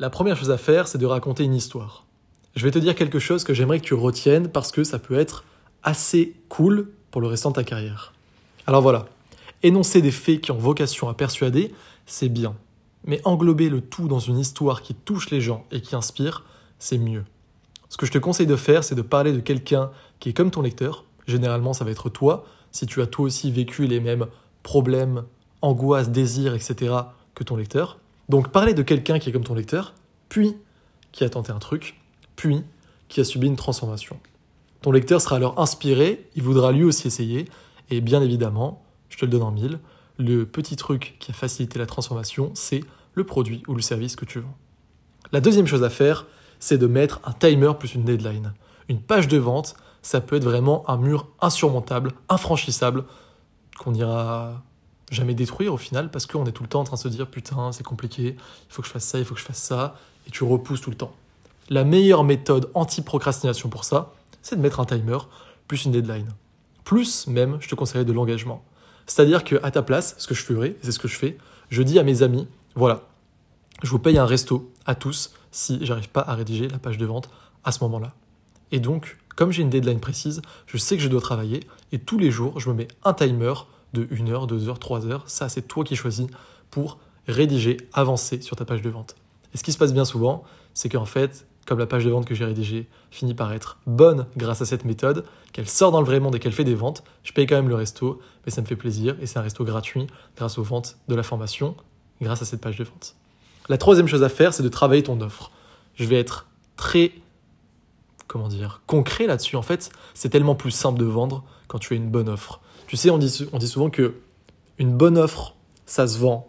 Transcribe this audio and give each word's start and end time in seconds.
La 0.00 0.08
première 0.08 0.34
chose 0.34 0.50
à 0.50 0.56
faire, 0.56 0.88
c'est 0.88 0.96
de 0.96 1.04
raconter 1.04 1.44
une 1.44 1.54
histoire. 1.54 2.06
Je 2.56 2.64
vais 2.64 2.70
te 2.70 2.78
dire 2.78 2.94
quelque 2.94 3.18
chose 3.18 3.44
que 3.44 3.52
j'aimerais 3.52 3.80
que 3.80 3.84
tu 3.84 3.92
retiennes 3.92 4.48
parce 4.48 4.72
que 4.72 4.82
ça 4.82 4.98
peut 4.98 5.18
être 5.18 5.44
assez 5.82 6.36
cool 6.48 6.88
pour 7.10 7.20
le 7.20 7.26
restant 7.26 7.50
de 7.50 7.56
ta 7.56 7.64
carrière. 7.64 8.14
Alors 8.66 8.80
voilà, 8.80 9.04
énoncer 9.62 10.00
des 10.00 10.10
faits 10.10 10.40
qui 10.40 10.52
ont 10.52 10.56
vocation 10.56 11.10
à 11.10 11.14
persuader, 11.14 11.74
c'est 12.06 12.30
bien. 12.30 12.56
Mais 13.04 13.20
englober 13.26 13.68
le 13.68 13.82
tout 13.82 14.08
dans 14.08 14.20
une 14.20 14.38
histoire 14.38 14.80
qui 14.80 14.94
touche 14.94 15.28
les 15.28 15.42
gens 15.42 15.66
et 15.70 15.82
qui 15.82 15.94
inspire, 15.94 16.44
c'est 16.78 16.96
mieux. 16.96 17.26
Ce 17.90 17.98
que 17.98 18.06
je 18.06 18.12
te 18.12 18.18
conseille 18.18 18.46
de 18.46 18.56
faire, 18.56 18.84
c'est 18.84 18.94
de 18.94 19.02
parler 19.02 19.34
de 19.34 19.40
quelqu'un 19.40 19.90
qui 20.18 20.30
est 20.30 20.32
comme 20.32 20.50
ton 20.50 20.62
lecteur. 20.62 21.04
Généralement, 21.26 21.74
ça 21.74 21.84
va 21.84 21.90
être 21.90 22.08
toi, 22.08 22.46
si 22.72 22.86
tu 22.86 23.02
as 23.02 23.06
toi 23.06 23.26
aussi 23.26 23.52
vécu 23.52 23.86
les 23.86 24.00
mêmes 24.00 24.28
problèmes, 24.62 25.24
angoisses, 25.60 26.08
désirs, 26.08 26.54
etc. 26.54 26.94
que 27.34 27.44
ton 27.44 27.56
lecteur. 27.56 27.99
Donc 28.30 28.52
parler 28.52 28.74
de 28.74 28.82
quelqu'un 28.82 29.18
qui 29.18 29.28
est 29.28 29.32
comme 29.32 29.42
ton 29.42 29.54
lecteur, 29.54 29.92
puis 30.28 30.54
qui 31.10 31.24
a 31.24 31.28
tenté 31.28 31.50
un 31.50 31.58
truc, 31.58 32.00
puis 32.36 32.62
qui 33.08 33.20
a 33.20 33.24
subi 33.24 33.48
une 33.48 33.56
transformation. 33.56 34.20
Ton 34.82 34.92
lecteur 34.92 35.20
sera 35.20 35.34
alors 35.34 35.58
inspiré, 35.58 36.28
il 36.36 36.44
voudra 36.44 36.70
lui 36.70 36.84
aussi 36.84 37.08
essayer, 37.08 37.46
et 37.90 38.00
bien 38.00 38.22
évidemment, 38.22 38.84
je 39.08 39.18
te 39.18 39.24
le 39.24 39.32
donne 39.32 39.42
en 39.42 39.50
mille, 39.50 39.80
le 40.16 40.46
petit 40.46 40.76
truc 40.76 41.16
qui 41.18 41.32
a 41.32 41.34
facilité 41.34 41.80
la 41.80 41.86
transformation, 41.86 42.52
c'est 42.54 42.84
le 43.14 43.24
produit 43.24 43.64
ou 43.66 43.74
le 43.74 43.82
service 43.82 44.14
que 44.14 44.24
tu 44.24 44.38
vends. 44.38 44.56
La 45.32 45.40
deuxième 45.40 45.66
chose 45.66 45.82
à 45.82 45.90
faire, 45.90 46.28
c'est 46.60 46.78
de 46.78 46.86
mettre 46.86 47.20
un 47.24 47.32
timer 47.32 47.72
plus 47.80 47.94
une 47.94 48.04
deadline. 48.04 48.52
Une 48.88 49.00
page 49.00 49.26
de 49.26 49.38
vente, 49.38 49.74
ça 50.02 50.20
peut 50.20 50.36
être 50.36 50.44
vraiment 50.44 50.88
un 50.88 50.98
mur 50.98 51.26
insurmontable, 51.40 52.12
infranchissable, 52.28 53.06
qu'on 53.76 53.92
ira 53.92 54.62
jamais 55.10 55.34
détruire 55.34 55.74
au 55.74 55.76
final, 55.76 56.10
parce 56.10 56.26
qu'on 56.26 56.46
est 56.46 56.52
tout 56.52 56.62
le 56.62 56.68
temps 56.68 56.80
en 56.80 56.84
train 56.84 56.96
de 56.96 57.00
se 57.00 57.08
dire 57.08 57.26
putain, 57.26 57.72
c'est 57.72 57.84
compliqué, 57.84 58.36
il 58.36 58.72
faut 58.72 58.82
que 58.82 58.88
je 58.88 58.92
fasse 58.92 59.04
ça, 59.04 59.18
il 59.18 59.24
faut 59.24 59.34
que 59.34 59.40
je 59.40 59.44
fasse 59.44 59.62
ça, 59.62 59.96
et 60.26 60.30
tu 60.30 60.44
repousses 60.44 60.80
tout 60.80 60.90
le 60.90 60.96
temps. 60.96 61.12
La 61.68 61.84
meilleure 61.84 62.24
méthode 62.24 62.70
anti-procrastination 62.74 63.68
pour 63.68 63.84
ça, 63.84 64.12
c'est 64.42 64.56
de 64.56 64.60
mettre 64.60 64.80
un 64.80 64.84
timer 64.84 65.18
plus 65.68 65.84
une 65.84 65.92
deadline. 65.92 66.28
Plus 66.84 67.26
même, 67.26 67.58
je 67.60 67.68
te 67.68 67.74
conseillerais 67.74 68.04
de 68.04 68.12
l'engagement. 68.12 68.64
C'est-à-dire 69.06 69.44
qu'à 69.44 69.70
ta 69.70 69.82
place, 69.82 70.14
ce 70.18 70.26
que 70.26 70.34
je 70.34 70.42
ferai, 70.42 70.68
et 70.68 70.78
c'est 70.82 70.92
ce 70.92 70.98
que 70.98 71.08
je 71.08 71.16
fais, 71.16 71.38
je 71.68 71.82
dis 71.82 71.98
à 71.98 72.02
mes 72.02 72.22
amis, 72.22 72.48
voilà, 72.74 73.02
je 73.82 73.90
vous 73.90 73.98
paye 73.98 74.18
un 74.18 74.26
resto 74.26 74.72
à 74.86 74.94
tous 74.94 75.32
si 75.50 75.78
j'arrive 75.82 76.08
pas 76.08 76.22
à 76.22 76.34
rédiger 76.34 76.68
la 76.68 76.78
page 76.78 76.98
de 76.98 77.06
vente 77.06 77.30
à 77.64 77.72
ce 77.72 77.82
moment-là. 77.84 78.12
Et 78.72 78.80
donc, 78.80 79.18
comme 79.36 79.52
j'ai 79.52 79.62
une 79.62 79.70
deadline 79.70 80.00
précise, 80.00 80.42
je 80.66 80.76
sais 80.76 80.96
que 80.96 81.02
je 81.02 81.08
dois 81.08 81.20
travailler 81.20 81.60
et 81.92 81.98
tous 81.98 82.18
les 82.18 82.30
jours, 82.30 82.60
je 82.60 82.68
me 82.68 82.74
mets 82.74 82.88
un 83.04 83.14
timer 83.14 83.54
de 83.92 84.08
1 84.10 84.28
heure, 84.28 84.46
2 84.46 84.68
heures, 84.68 84.78
3 84.78 85.06
heures. 85.06 85.24
Ça, 85.26 85.48
c'est 85.48 85.62
toi 85.62 85.84
qui 85.84 85.96
choisis 85.96 86.26
pour 86.70 86.98
rédiger, 87.26 87.76
avancer 87.92 88.40
sur 88.40 88.56
ta 88.56 88.64
page 88.64 88.82
de 88.82 88.90
vente. 88.90 89.16
Et 89.54 89.58
ce 89.58 89.64
qui 89.64 89.72
se 89.72 89.78
passe 89.78 89.92
bien 89.92 90.04
souvent, 90.04 90.44
c'est 90.74 90.88
qu'en 90.88 91.04
fait, 91.04 91.46
comme 91.66 91.78
la 91.78 91.86
page 91.86 92.04
de 92.04 92.10
vente 92.10 92.24
que 92.24 92.34
j'ai 92.34 92.44
rédigée 92.44 92.88
finit 93.10 93.34
par 93.34 93.52
être 93.52 93.78
bonne 93.86 94.26
grâce 94.36 94.62
à 94.62 94.66
cette 94.66 94.84
méthode, 94.84 95.24
qu'elle 95.52 95.68
sort 95.68 95.92
dans 95.92 96.00
le 96.00 96.06
vrai 96.06 96.20
monde 96.20 96.34
et 96.34 96.38
qu'elle 96.38 96.52
fait 96.52 96.64
des 96.64 96.74
ventes, 96.74 97.04
je 97.22 97.32
paye 97.32 97.46
quand 97.46 97.56
même 97.56 97.68
le 97.68 97.74
resto, 97.74 98.20
mais 98.44 98.52
ça 98.52 98.60
me 98.60 98.66
fait 98.66 98.76
plaisir 98.76 99.16
et 99.20 99.26
c'est 99.26 99.38
un 99.38 99.42
resto 99.42 99.64
gratuit 99.64 100.06
grâce 100.36 100.58
aux 100.58 100.62
ventes 100.62 100.96
de 101.08 101.14
la 101.14 101.22
formation, 101.22 101.76
grâce 102.20 102.42
à 102.42 102.44
cette 102.44 102.60
page 102.60 102.76
de 102.76 102.84
vente. 102.84 103.16
La 103.68 103.78
troisième 103.78 104.06
chose 104.06 104.22
à 104.22 104.28
faire, 104.28 104.54
c'est 104.54 104.62
de 104.62 104.68
travailler 104.68 105.02
ton 105.02 105.20
offre. 105.20 105.50
Je 105.94 106.04
vais 106.04 106.18
être 106.18 106.46
très 106.76 107.12
comment 108.30 108.48
dire, 108.48 108.80
concret 108.86 109.26
là-dessus. 109.26 109.56
En 109.56 109.62
fait, 109.62 109.90
c'est 110.14 110.28
tellement 110.28 110.54
plus 110.54 110.70
simple 110.70 111.00
de 111.00 111.04
vendre 111.04 111.42
quand 111.66 111.80
tu 111.80 111.94
as 111.94 111.96
une 111.96 112.08
bonne 112.08 112.28
offre. 112.28 112.60
Tu 112.90 112.96
sais, 112.96 113.08
on 113.08 113.18
dit, 113.18 113.30
souvent 113.68 113.88
que 113.88 114.14
une 114.78 114.96
bonne 114.96 115.16
offre, 115.16 115.54
ça 115.86 116.08
se 116.08 116.18
vend 116.18 116.48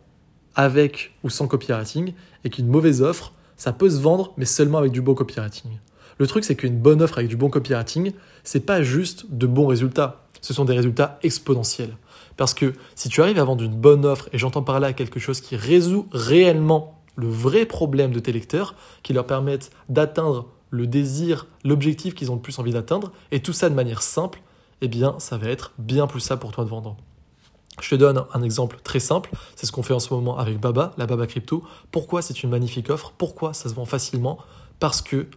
avec 0.56 1.14
ou 1.24 1.30
sans 1.30 1.48
copywriting, 1.48 2.16
et 2.44 2.50
qu'une 2.50 2.66
mauvaise 2.66 3.04
offre, 3.04 3.34
ça 3.58 3.74
peut 3.74 3.92
se 3.92 4.00
vendre, 4.00 4.34
mais 4.38 4.46
seulement 4.46 4.80
avec 4.80 4.92
du 4.92 5.02
bon 5.02 5.14
copywriting. 5.14 5.70
Le 6.18 6.26
truc, 6.26 6.44
c'est 6.44 6.56
qu'une 6.56 6.80
bonne 6.80 7.04
offre 7.04 7.20
avec 7.20 7.30
du 7.30 7.38
bon 7.38 7.52
copywriting, 7.52 8.14
c'est 8.44 8.66
pas 8.66 8.82
juste 8.82 9.28
de 9.30 9.46
bons 9.46 9.68
résultats, 9.68 10.26
ce 10.42 10.52
sont 10.56 10.66
des 10.66 10.74
résultats 10.74 11.20
exponentiels. 11.22 11.96
Parce 12.38 12.56
que 12.56 12.74
si 12.96 13.08
tu 13.08 13.22
arrives 13.22 13.38
à 13.38 13.44
vendre 13.44 13.64
une 13.64 13.76
bonne 13.76 14.04
offre, 14.04 14.28
et 14.34 14.40
j'entends 14.40 14.64
par 14.64 14.80
là 14.80 14.94
quelque 14.94 15.20
chose 15.20 15.42
qui 15.42 15.56
résout 15.56 16.08
réellement 16.12 17.04
le 17.18 17.30
vrai 17.30 17.68
problème 17.68 18.10
de 18.14 18.20
tes 18.20 18.32
lecteurs, 18.32 18.74
qui 19.04 19.14
leur 19.14 19.28
permettent 19.28 19.70
d'atteindre 19.90 20.48
le 20.72 20.88
désir, 20.88 21.46
l'objectif 21.64 22.16
qu'ils 22.16 22.32
ont 22.32 22.36
le 22.36 22.42
plus 22.42 22.58
envie 22.58 22.74
d'atteindre, 22.74 23.12
et 23.30 23.44
tout 23.44 23.54
ça 23.54 23.70
de 23.70 23.76
manière 23.76 24.02
simple, 24.02 24.42
eh 24.82 24.88
bien, 24.88 25.16
ça 25.20 25.38
va 25.38 25.48
être 25.48 25.72
bien 25.78 26.08
plus 26.08 26.20
ça 26.20 26.38
pour 26.38 26.52
toi 26.52 26.64
de 26.64 26.70
vendre. 26.70 26.98
Je 27.80 27.90
te 27.90 27.96
donne 27.96 28.26
un 28.34 28.42
exemple 28.44 28.80
très 28.84 29.00
simple, 29.00 29.32
c'est 29.56 29.66
ce 29.66 29.72
qu'on 29.72 29.84
fait 29.84 29.94
en 29.94 30.00
ce 30.00 30.14
moment 30.14 30.38
avec 30.38 30.60
Baba, 30.60 30.94
la 30.98 31.06
Baba 31.06 31.26
Crypto. 31.26 31.64
Pourquoi 31.92 32.22
c'est 32.22 32.44
une 32.44 32.50
magnifique 32.50 32.90
offre? 32.90 33.14
Pourquoi 33.18 33.54
ça 33.54 33.70
se 33.70 33.74
vend 33.74 33.86
facilement? 33.86 34.38
Parce 34.80 35.02
que 35.02 35.28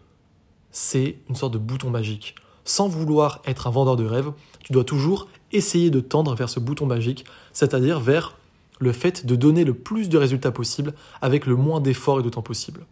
c'est 0.71 1.19
une 1.28 1.37
sorte 1.37 1.53
de 1.54 1.59
bouton 1.59 1.91
magique. 1.91 2.34
Sans 2.65 2.88
vouloir 2.88 3.41
être 3.47 3.66
un 3.66 3.71
vendeur 3.71 3.97
de 3.97 4.04
rêve, 4.04 4.33
tu 4.62 4.72
dois 4.72 4.84
toujours 4.84 5.28
essayer 5.53 5.91
de 5.91 6.00
tendre 6.00 6.34
vers 6.34 6.49
ce 6.49 6.59
bouton 6.59 6.87
magique, 6.87 7.25
c'est-à-dire 7.53 8.00
vers 8.00 8.37
le 8.81 8.93
fait 8.93 9.25
de 9.25 9.37
donner 9.37 9.65
le 9.65 9.75
plus 9.75 10.09
de 10.09 10.19
résultats 10.19 10.50
possible 10.50 10.94
avec 11.22 11.47
le 11.47 11.54
moins 11.54 11.81
d'efforts 11.81 12.21
et 12.21 12.22
de 12.22 12.31
temps 12.31 12.43
possible. 12.43 12.84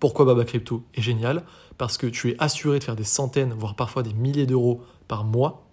Pourquoi 0.00 0.24
Baba 0.24 0.44
Crypto 0.44 0.82
est 0.94 1.02
génial? 1.02 1.44
Parce 1.78 1.96
que 1.96 2.06
tu 2.06 2.30
es 2.30 2.36
assuré 2.38 2.80
de 2.80 2.84
faire 2.84 2.96
des 2.96 3.04
centaines, 3.04 3.54
voire 3.56 3.76
parfois 3.76 4.02
des 4.02 4.12
milliers 4.12 4.46
d'euros 4.46 4.82
par 5.06 5.24
mois 5.24 5.63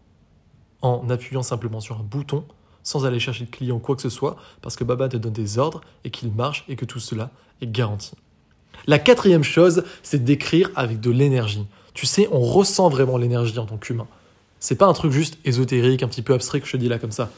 en 0.82 1.10
appuyant 1.10 1.44
simplement 1.44 1.80
sur 1.80 1.98
un 1.98 2.04
bouton 2.04 2.44
sans 2.84 3.06
aller 3.06 3.20
chercher 3.20 3.46
de 3.46 3.52
client 3.52 3.76
ou 3.76 3.80
quoi 3.80 3.96
que 3.96 4.02
ce 4.02 4.10
soit, 4.10 4.36
parce 4.62 4.76
que 4.76 4.84
Baba 4.84 5.08
te 5.08 5.18
donne 5.18 5.34
des 5.34 5.60
ordres 5.60 5.82
et 6.04 6.10
qu'il 6.10 6.32
marche 6.32 6.66
et 6.68 6.76
que 6.76 6.86
tout 6.86 7.00
cela 7.00 7.30
est 7.62 7.72
garanti. 7.72 8.12
La 8.88 9.00
quatrième 9.00 9.44
chose, 9.44 9.84
c'est 10.02 10.24
d'écrire 10.24 10.72
avec 10.76 11.00
de 11.00 11.12
l'énergie. 11.12 11.66
Tu 11.94 12.06
sais, 12.06 12.28
on 12.32 12.40
ressent 12.40 12.90
vraiment 12.90 13.18
l'énergie 13.18 13.58
en 13.60 13.66
tant 13.66 13.78
qu'humain. 13.78 14.08
C'est 14.60 14.76
pas 14.76 14.88
un 14.88 14.94
truc 14.94 15.12
juste 15.12 15.38
ésotérique, 15.46 16.04
un 16.04 16.08
petit 16.08 16.22
peu 16.22 16.34
abstrait 16.34 16.62
que 16.62 16.68
je 16.68 16.72
te 16.72 16.78
dis 16.78 16.88
là 16.88 16.98
comme 16.98 17.12
ça. 17.12 17.30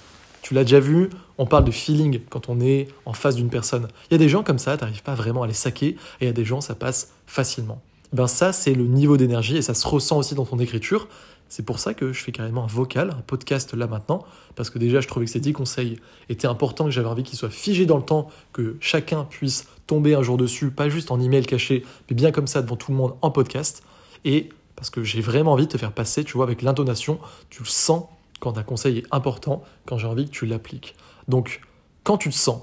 Tu 0.41 0.53
l'as 0.53 0.63
déjà 0.63 0.79
vu, 0.79 1.09
on 1.37 1.45
parle 1.45 1.63
de 1.63 1.71
feeling 1.71 2.19
quand 2.29 2.49
on 2.49 2.59
est 2.59 2.89
en 3.05 3.13
face 3.13 3.35
d'une 3.35 3.49
personne. 3.49 3.87
Il 4.09 4.13
y 4.13 4.15
a 4.15 4.17
des 4.17 4.27
gens 4.27 4.43
comme 4.43 4.59
ça, 4.59 4.77
tu 4.77 4.83
n'arrives 4.83 5.03
pas 5.03 5.15
vraiment 5.15 5.43
à 5.43 5.47
les 5.47 5.53
saquer, 5.53 5.87
et 5.87 5.97
il 6.21 6.27
y 6.27 6.29
a 6.29 6.33
des 6.33 6.43
gens, 6.43 6.59
ça 6.59 6.75
passe 6.75 7.13
facilement. 7.25 7.81
Ben 8.11 8.27
ça, 8.27 8.51
c'est 8.51 8.73
le 8.73 8.83
niveau 8.83 9.15
d'énergie, 9.15 9.55
et 9.55 9.61
ça 9.61 9.73
se 9.73 9.87
ressent 9.87 10.17
aussi 10.17 10.35
dans 10.35 10.45
ton 10.45 10.59
écriture. 10.59 11.07
C'est 11.49 11.63
pour 11.63 11.79
ça 11.79 11.93
que 11.93 12.13
je 12.13 12.23
fais 12.23 12.31
carrément 12.31 12.63
un 12.63 12.67
vocal, 12.67 13.11
un 13.11 13.21
podcast 13.21 13.73
là 13.73 13.85
maintenant, 13.87 14.25
parce 14.55 14.69
que 14.69 14.79
déjà 14.79 15.01
je 15.01 15.07
trouvais 15.07 15.25
que 15.25 15.31
ces 15.31 15.39
10 15.39 15.53
conseils 15.53 15.99
étaient 16.29 16.47
importants, 16.47 16.85
que 16.85 16.91
j'avais 16.91 17.07
envie 17.07 17.23
qu'ils 17.23 17.37
soient 17.37 17.49
figés 17.49 17.85
dans 17.85 17.97
le 17.97 18.03
temps, 18.03 18.29
que 18.53 18.75
chacun 18.79 19.25
puisse 19.25 19.67
tomber 19.85 20.15
un 20.15 20.23
jour 20.23 20.37
dessus, 20.37 20.71
pas 20.71 20.89
juste 20.89 21.11
en 21.11 21.19
email 21.19 21.45
caché, 21.45 21.85
mais 22.09 22.15
bien 22.15 22.31
comme 22.31 22.47
ça 22.47 22.61
devant 22.61 22.75
tout 22.75 22.91
le 22.91 22.97
monde 22.97 23.15
en 23.21 23.29
podcast. 23.29 23.83
Et 24.25 24.49
parce 24.75 24.89
que 24.89 25.03
j'ai 25.03 25.21
vraiment 25.21 25.53
envie 25.53 25.67
de 25.67 25.71
te 25.71 25.77
faire 25.77 25.91
passer, 25.91 26.23
tu 26.23 26.33
vois, 26.33 26.45
avec 26.45 26.61
l'intonation, 26.61 27.19
tu 27.49 27.61
le 27.63 27.67
sens 27.67 28.05
quand 28.39 28.57
un 28.57 28.63
conseil 28.63 28.99
est 28.99 29.05
important, 29.11 29.63
quand 29.85 29.97
j'ai 29.97 30.07
envie 30.07 30.25
que 30.25 30.31
tu 30.31 30.45
l'appliques. 30.45 30.95
Donc, 31.27 31.61
quand 32.03 32.17
tu 32.17 32.29
te 32.29 32.35
sens, 32.35 32.61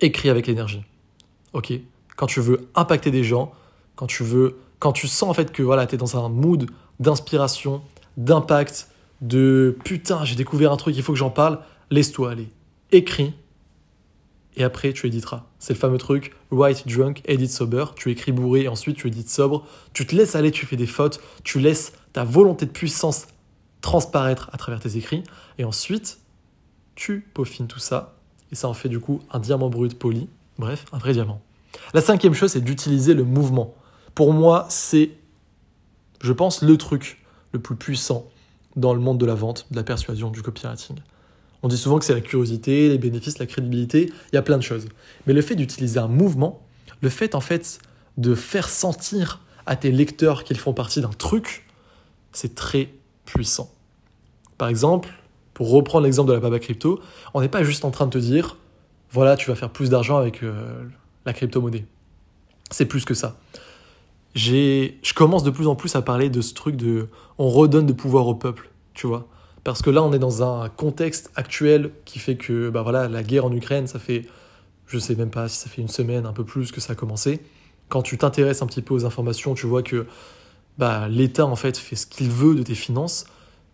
écris 0.00 0.30
avec 0.30 0.46
l'énergie. 0.46 0.84
Ok? 1.52 1.72
Quand 2.16 2.26
tu 2.26 2.40
veux 2.40 2.68
impacter 2.74 3.10
des 3.10 3.24
gens, 3.24 3.52
quand 3.96 4.06
tu 4.06 4.22
veux, 4.22 4.58
quand 4.78 4.92
tu 4.92 5.08
sens 5.08 5.28
en 5.28 5.34
fait 5.34 5.52
que 5.52 5.62
voilà, 5.62 5.86
tu 5.86 5.94
es 5.94 5.98
dans 5.98 6.16
un 6.16 6.28
mood 6.28 6.70
d'inspiration, 7.02 7.82
d'impact, 8.16 8.88
de 9.20 9.76
putain, 9.84 10.24
j'ai 10.24 10.34
découvert 10.34 10.72
un 10.72 10.76
truc, 10.76 10.96
il 10.96 11.02
faut 11.02 11.12
que 11.12 11.18
j'en 11.18 11.30
parle, 11.30 11.60
laisse-toi 11.90 12.30
aller. 12.30 12.48
Écris 12.90 13.34
et 14.56 14.64
après 14.64 14.92
tu 14.92 15.06
éditeras. 15.06 15.44
C'est 15.58 15.72
le 15.72 15.78
fameux 15.78 15.98
truc 15.98 16.34
write 16.50 16.86
drunk, 16.86 17.22
edit 17.24 17.48
sober. 17.48 17.86
Tu 17.96 18.10
écris 18.10 18.32
bourré, 18.32 18.68
ensuite 18.68 18.96
tu 18.96 19.08
édites 19.08 19.30
sobre. 19.30 19.66
Tu 19.94 20.06
te 20.06 20.14
laisses 20.14 20.34
aller, 20.34 20.50
tu 20.50 20.66
fais 20.66 20.76
des 20.76 20.86
fautes, 20.86 21.20
tu 21.44 21.58
laisses 21.58 21.92
ta 22.12 22.24
volonté 22.24 22.66
de 22.66 22.70
puissance 22.70 23.26
transparaître 23.80 24.50
à 24.52 24.58
travers 24.58 24.80
tes 24.80 24.96
écrits. 24.96 25.22
Et 25.58 25.64
ensuite, 25.64 26.18
tu 26.94 27.26
peaufines 27.34 27.66
tout 27.66 27.78
ça. 27.78 28.16
Et 28.50 28.54
ça 28.54 28.68
en 28.68 28.74
fait 28.74 28.88
du 28.88 29.00
coup 29.00 29.20
un 29.30 29.38
diamant 29.38 29.70
brut 29.70 29.98
poli. 29.98 30.28
Bref, 30.58 30.84
un 30.92 30.98
vrai 30.98 31.12
diamant. 31.12 31.40
La 31.94 32.02
cinquième 32.02 32.34
chose, 32.34 32.52
c'est 32.52 32.60
d'utiliser 32.60 33.14
le 33.14 33.24
mouvement. 33.24 33.74
Pour 34.14 34.34
moi, 34.34 34.66
c'est, 34.68 35.12
je 36.22 36.32
pense, 36.32 36.62
le 36.62 36.76
truc 36.78 37.22
le 37.52 37.60
plus 37.60 37.76
puissant 37.76 38.30
dans 38.76 38.94
le 38.94 39.00
monde 39.00 39.18
de 39.18 39.26
la 39.26 39.34
vente, 39.34 39.66
de 39.70 39.76
la 39.76 39.82
persuasion, 39.82 40.30
du 40.30 40.40
copywriting. 40.40 40.96
On 41.62 41.68
dit 41.68 41.76
souvent 41.76 41.98
que 41.98 42.04
c'est 42.04 42.14
la 42.14 42.20
curiosité, 42.20 42.88
les 42.88 42.98
bénéfices, 42.98 43.38
la 43.38 43.46
crédibilité, 43.46 44.10
il 44.32 44.34
y 44.34 44.38
a 44.38 44.42
plein 44.42 44.56
de 44.56 44.62
choses. 44.62 44.86
Mais 45.26 45.32
le 45.32 45.42
fait 45.42 45.54
d'utiliser 45.54 45.98
un 45.98 46.08
mouvement, 46.08 46.64
le 47.02 47.08
fait 47.08 47.34
en 47.34 47.40
fait 47.40 47.78
de 48.16 48.34
faire 48.34 48.68
sentir 48.68 49.40
à 49.66 49.76
tes 49.76 49.90
lecteurs 49.90 50.44
qu'ils 50.44 50.58
font 50.58 50.72
partie 50.72 51.00
d'un 51.00 51.10
truc, 51.10 51.66
c'est 52.32 52.54
très 52.54 52.92
puissant. 53.24 53.70
Par 54.58 54.68
exemple, 54.68 55.10
pour 55.54 55.70
reprendre 55.70 56.04
l'exemple 56.04 56.28
de 56.30 56.34
la 56.34 56.40
Baba 56.40 56.58
Crypto, 56.58 57.00
on 57.34 57.40
n'est 57.40 57.48
pas 57.48 57.62
juste 57.62 57.84
en 57.84 57.90
train 57.90 58.06
de 58.06 58.10
te 58.10 58.18
dire, 58.18 58.56
voilà, 59.10 59.36
tu 59.36 59.50
vas 59.50 59.56
faire 59.56 59.70
plus 59.70 59.90
d'argent 59.90 60.16
avec 60.16 60.42
euh, 60.42 60.84
la 61.26 61.32
crypto-monnaie. 61.32 61.84
C'est 62.70 62.86
plus 62.86 63.04
que 63.04 63.14
ça. 63.14 63.36
Je 64.34 65.14
commence 65.14 65.42
de 65.42 65.50
plus 65.50 65.66
en 65.66 65.74
plus 65.74 65.94
à 65.96 66.02
parler 66.02 66.30
de 66.30 66.40
ce 66.40 66.54
truc 66.54 66.76
de 66.76 67.08
on 67.38 67.48
redonne 67.48 67.86
de 67.86 67.92
pouvoir 67.92 68.26
au 68.28 68.34
peuple, 68.34 68.70
tu 68.94 69.06
vois. 69.06 69.28
Parce 69.64 69.82
que 69.82 69.90
là, 69.90 70.02
on 70.02 70.12
est 70.12 70.18
dans 70.18 70.42
un 70.42 70.68
contexte 70.68 71.30
actuel 71.36 71.92
qui 72.04 72.18
fait 72.18 72.36
que 72.36 72.68
bah 72.70 72.82
voilà, 72.82 73.08
la 73.08 73.22
guerre 73.22 73.44
en 73.44 73.52
Ukraine, 73.52 73.86
ça 73.86 73.98
fait, 73.98 74.26
je 74.86 74.98
sais 74.98 75.14
même 75.14 75.30
pas 75.30 75.48
si 75.48 75.58
ça 75.58 75.68
fait 75.70 75.82
une 75.82 75.88
semaine, 75.88 76.26
un 76.26 76.32
peu 76.32 76.44
plus 76.44 76.72
que 76.72 76.80
ça 76.80 76.92
a 76.94 76.96
commencé. 76.96 77.40
quand 77.88 78.02
tu 78.02 78.16
t'intéresses 78.16 78.62
un 78.62 78.66
petit 78.66 78.82
peu 78.82 78.94
aux 78.94 79.04
informations, 79.04 79.54
tu 79.54 79.66
vois 79.66 79.82
que 79.82 80.06
bah, 80.78 81.08
l'État 81.08 81.44
en 81.46 81.56
fait 81.56 81.76
fait 81.76 81.96
ce 81.96 82.06
qu'il 82.06 82.30
veut 82.30 82.54
de 82.54 82.62
tes 82.62 82.74
finances, 82.74 83.26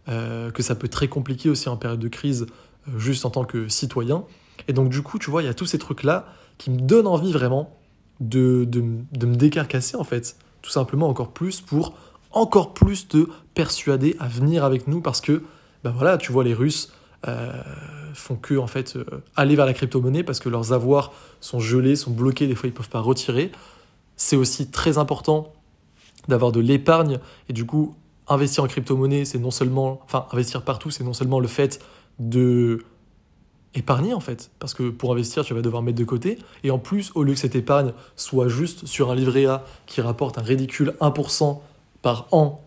euh, 0.08 0.50
que 0.50 0.62
ça 0.62 0.75
peut 0.75 0.87
être 0.87 0.93
très 0.93 1.08
compliqué 1.08 1.49
aussi 1.49 1.69
en 1.69 1.76
période 1.76 2.00
de 2.00 2.08
crise, 2.08 2.46
euh, 2.88 2.99
juste 2.99 3.25
en 3.25 3.31
tant 3.31 3.44
que 3.44 3.69
citoyen. 3.69 4.25
Et 4.66 4.72
donc 4.72 4.88
du 4.88 5.02
coup, 5.02 5.19
tu 5.19 5.31
vois, 5.31 5.43
il 5.43 5.46
y 5.46 5.49
a 5.49 5.54
tous 5.54 5.66
ces 5.66 5.78
trucs-là 5.78 6.26
qui 6.58 6.70
me 6.70 6.81
donnent 6.81 7.06
envie 7.06 7.32
vraiment 7.32 7.78
de, 8.20 8.64
de, 8.64 8.82
de 9.12 9.26
me 9.26 9.37
décarcasser 9.37 9.96
en 9.96 10.04
fait, 10.04 10.37
tout 10.62 10.70
simplement 10.70 11.08
encore 11.08 11.31
plus 11.31 11.60
pour 11.60 11.94
encore 12.31 12.75
plus 12.75 13.08
te 13.08 13.26
persuader 13.55 14.16
à 14.20 14.28
venir 14.28 14.64
avec 14.64 14.87
nous 14.87 15.00
parce 15.00 15.20
que, 15.20 15.43
ben 15.84 15.90
voilà, 15.90 16.19
tu 16.19 16.32
vois, 16.32 16.44
les 16.44 16.55
Russes 16.55 16.93
euh, 17.26 17.52
font 18.14 18.37
que 18.37 18.56
en 18.56 18.66
fait 18.66 18.96
euh, 18.96 19.05
aller 19.34 19.56
vers 19.56 19.66
la 19.66 19.75
crypto-monnaie 19.75 20.22
parce 20.22 20.38
que 20.38 20.49
leurs 20.49 20.72
avoirs 20.72 21.12
sont 21.40 21.58
gelés, 21.58 21.96
sont 21.96 22.12
bloqués, 22.12 22.46
des 22.46 22.55
fois 22.55 22.69
ils 22.69 22.72
peuvent 22.72 22.88
pas 22.88 23.00
retirer. 23.00 23.50
C'est 24.16 24.37
aussi 24.37 24.70
très 24.70 24.99
important 24.99 25.52
d'avoir 26.28 26.52
de 26.52 26.61
l'épargne 26.61 27.19
et 27.49 27.52
du 27.52 27.64
coup 27.64 27.94
investir 28.28 28.62
en 28.62 28.66
crypto-monnaie, 28.66 29.25
c'est 29.25 29.38
non 29.38 29.50
seulement, 29.50 30.00
enfin 30.04 30.26
investir 30.32 30.62
partout, 30.62 30.90
c'est 30.90 31.02
non 31.04 31.14
seulement 31.14 31.40
le 31.40 31.49
fait 31.49 31.81
de 32.19 32.84
épargner 33.78 34.14
en 34.14 34.20
fait, 34.20 34.50
parce 34.58 34.75
que 34.75 34.90
pour 34.90 35.12
investir, 35.12 35.44
tu 35.44 35.54
vas 35.54 35.62
devoir 35.62 35.82
mettre 35.82 35.98
de 35.98 36.04
côté, 36.04 36.38
et 36.64 36.70
en 36.70 36.78
plus, 36.78 37.12
au 37.14 37.22
lieu 37.22 37.32
que 37.34 37.40
cette 37.40 37.56
épargne 37.56 37.92
soit 38.16 38.48
juste 38.48 38.86
sur 38.86 39.10
un 39.10 39.14
livret 39.14 39.46
A 39.46 39.64
qui 39.86 40.00
rapporte 40.00 40.38
un 40.38 40.42
ridicule 40.42 40.94
1% 41.00 41.58
par 42.02 42.28
an 42.32 42.62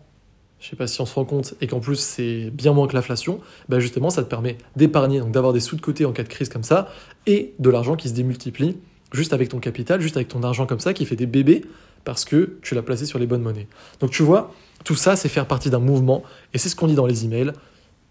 je 0.62 0.68
sais 0.68 0.76
pas 0.76 0.86
si 0.86 1.00
on 1.00 1.06
se 1.06 1.14
rend 1.16 1.24
compte, 1.24 1.54
et 1.60 1.66
qu'en 1.66 1.80
plus 1.80 1.98
c'est 1.98 2.50
bien 2.50 2.72
moins 2.72 2.86
que 2.86 2.94
l'inflation, 2.94 3.40
bah 3.68 3.80
justement 3.80 4.10
ça 4.10 4.22
te 4.22 4.28
permet 4.28 4.58
d'épargner, 4.76 5.18
donc 5.18 5.32
d'avoir 5.32 5.52
des 5.52 5.58
sous 5.58 5.74
de 5.74 5.80
côté 5.80 6.04
en 6.04 6.12
cas 6.12 6.22
de 6.22 6.28
crise 6.28 6.48
comme 6.48 6.62
ça, 6.62 6.88
et 7.26 7.52
de 7.58 7.68
l'argent 7.68 7.96
qui 7.96 8.08
se 8.08 8.14
démultiplie 8.14 8.76
juste 9.10 9.32
avec 9.32 9.48
ton 9.48 9.58
capital, 9.58 10.00
juste 10.00 10.16
avec 10.16 10.28
ton 10.28 10.42
argent 10.44 10.64
comme 10.64 10.78
ça, 10.78 10.94
qui 10.94 11.04
fait 11.04 11.16
des 11.16 11.26
bébés, 11.26 11.62
parce 12.04 12.24
que 12.24 12.58
tu 12.62 12.76
l'as 12.76 12.82
placé 12.82 13.06
sur 13.06 13.18
les 13.18 13.26
bonnes 13.26 13.42
monnaies. 13.42 13.66
Donc 13.98 14.10
tu 14.10 14.22
vois, 14.22 14.54
tout 14.84 14.94
ça 14.94 15.16
c'est 15.16 15.28
faire 15.28 15.46
partie 15.46 15.68
d'un 15.68 15.80
mouvement, 15.80 16.22
et 16.54 16.58
c'est 16.58 16.68
ce 16.68 16.76
qu'on 16.76 16.86
dit 16.86 16.94
dans 16.94 17.06
les 17.06 17.24
emails, 17.24 17.52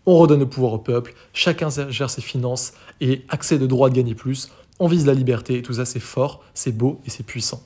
on 0.06 0.18
redonne 0.18 0.39
le 0.39 0.50
pouvoir 0.50 0.74
au 0.74 0.77
peuple, 0.77 1.13
chacun 1.33 1.69
gère 1.89 2.09
ses 2.09 2.21
finances 2.21 2.74
et 3.01 3.24
accès 3.30 3.57
de 3.57 3.68
droit 3.68 3.89
de 3.89 3.95
gagner 3.95 4.15
plus, 4.15 4.51
on 4.80 4.88
vise 4.88 5.06
la 5.06 5.13
liberté, 5.13 5.57
et 5.57 5.62
tout 5.62 5.74
ça 5.74 5.86
c'est 5.86 6.00
fort, 6.00 6.44
c'est 6.53 6.75
beau 6.75 7.00
et 7.06 7.09
c'est 7.09 7.24
puissant. 7.24 7.62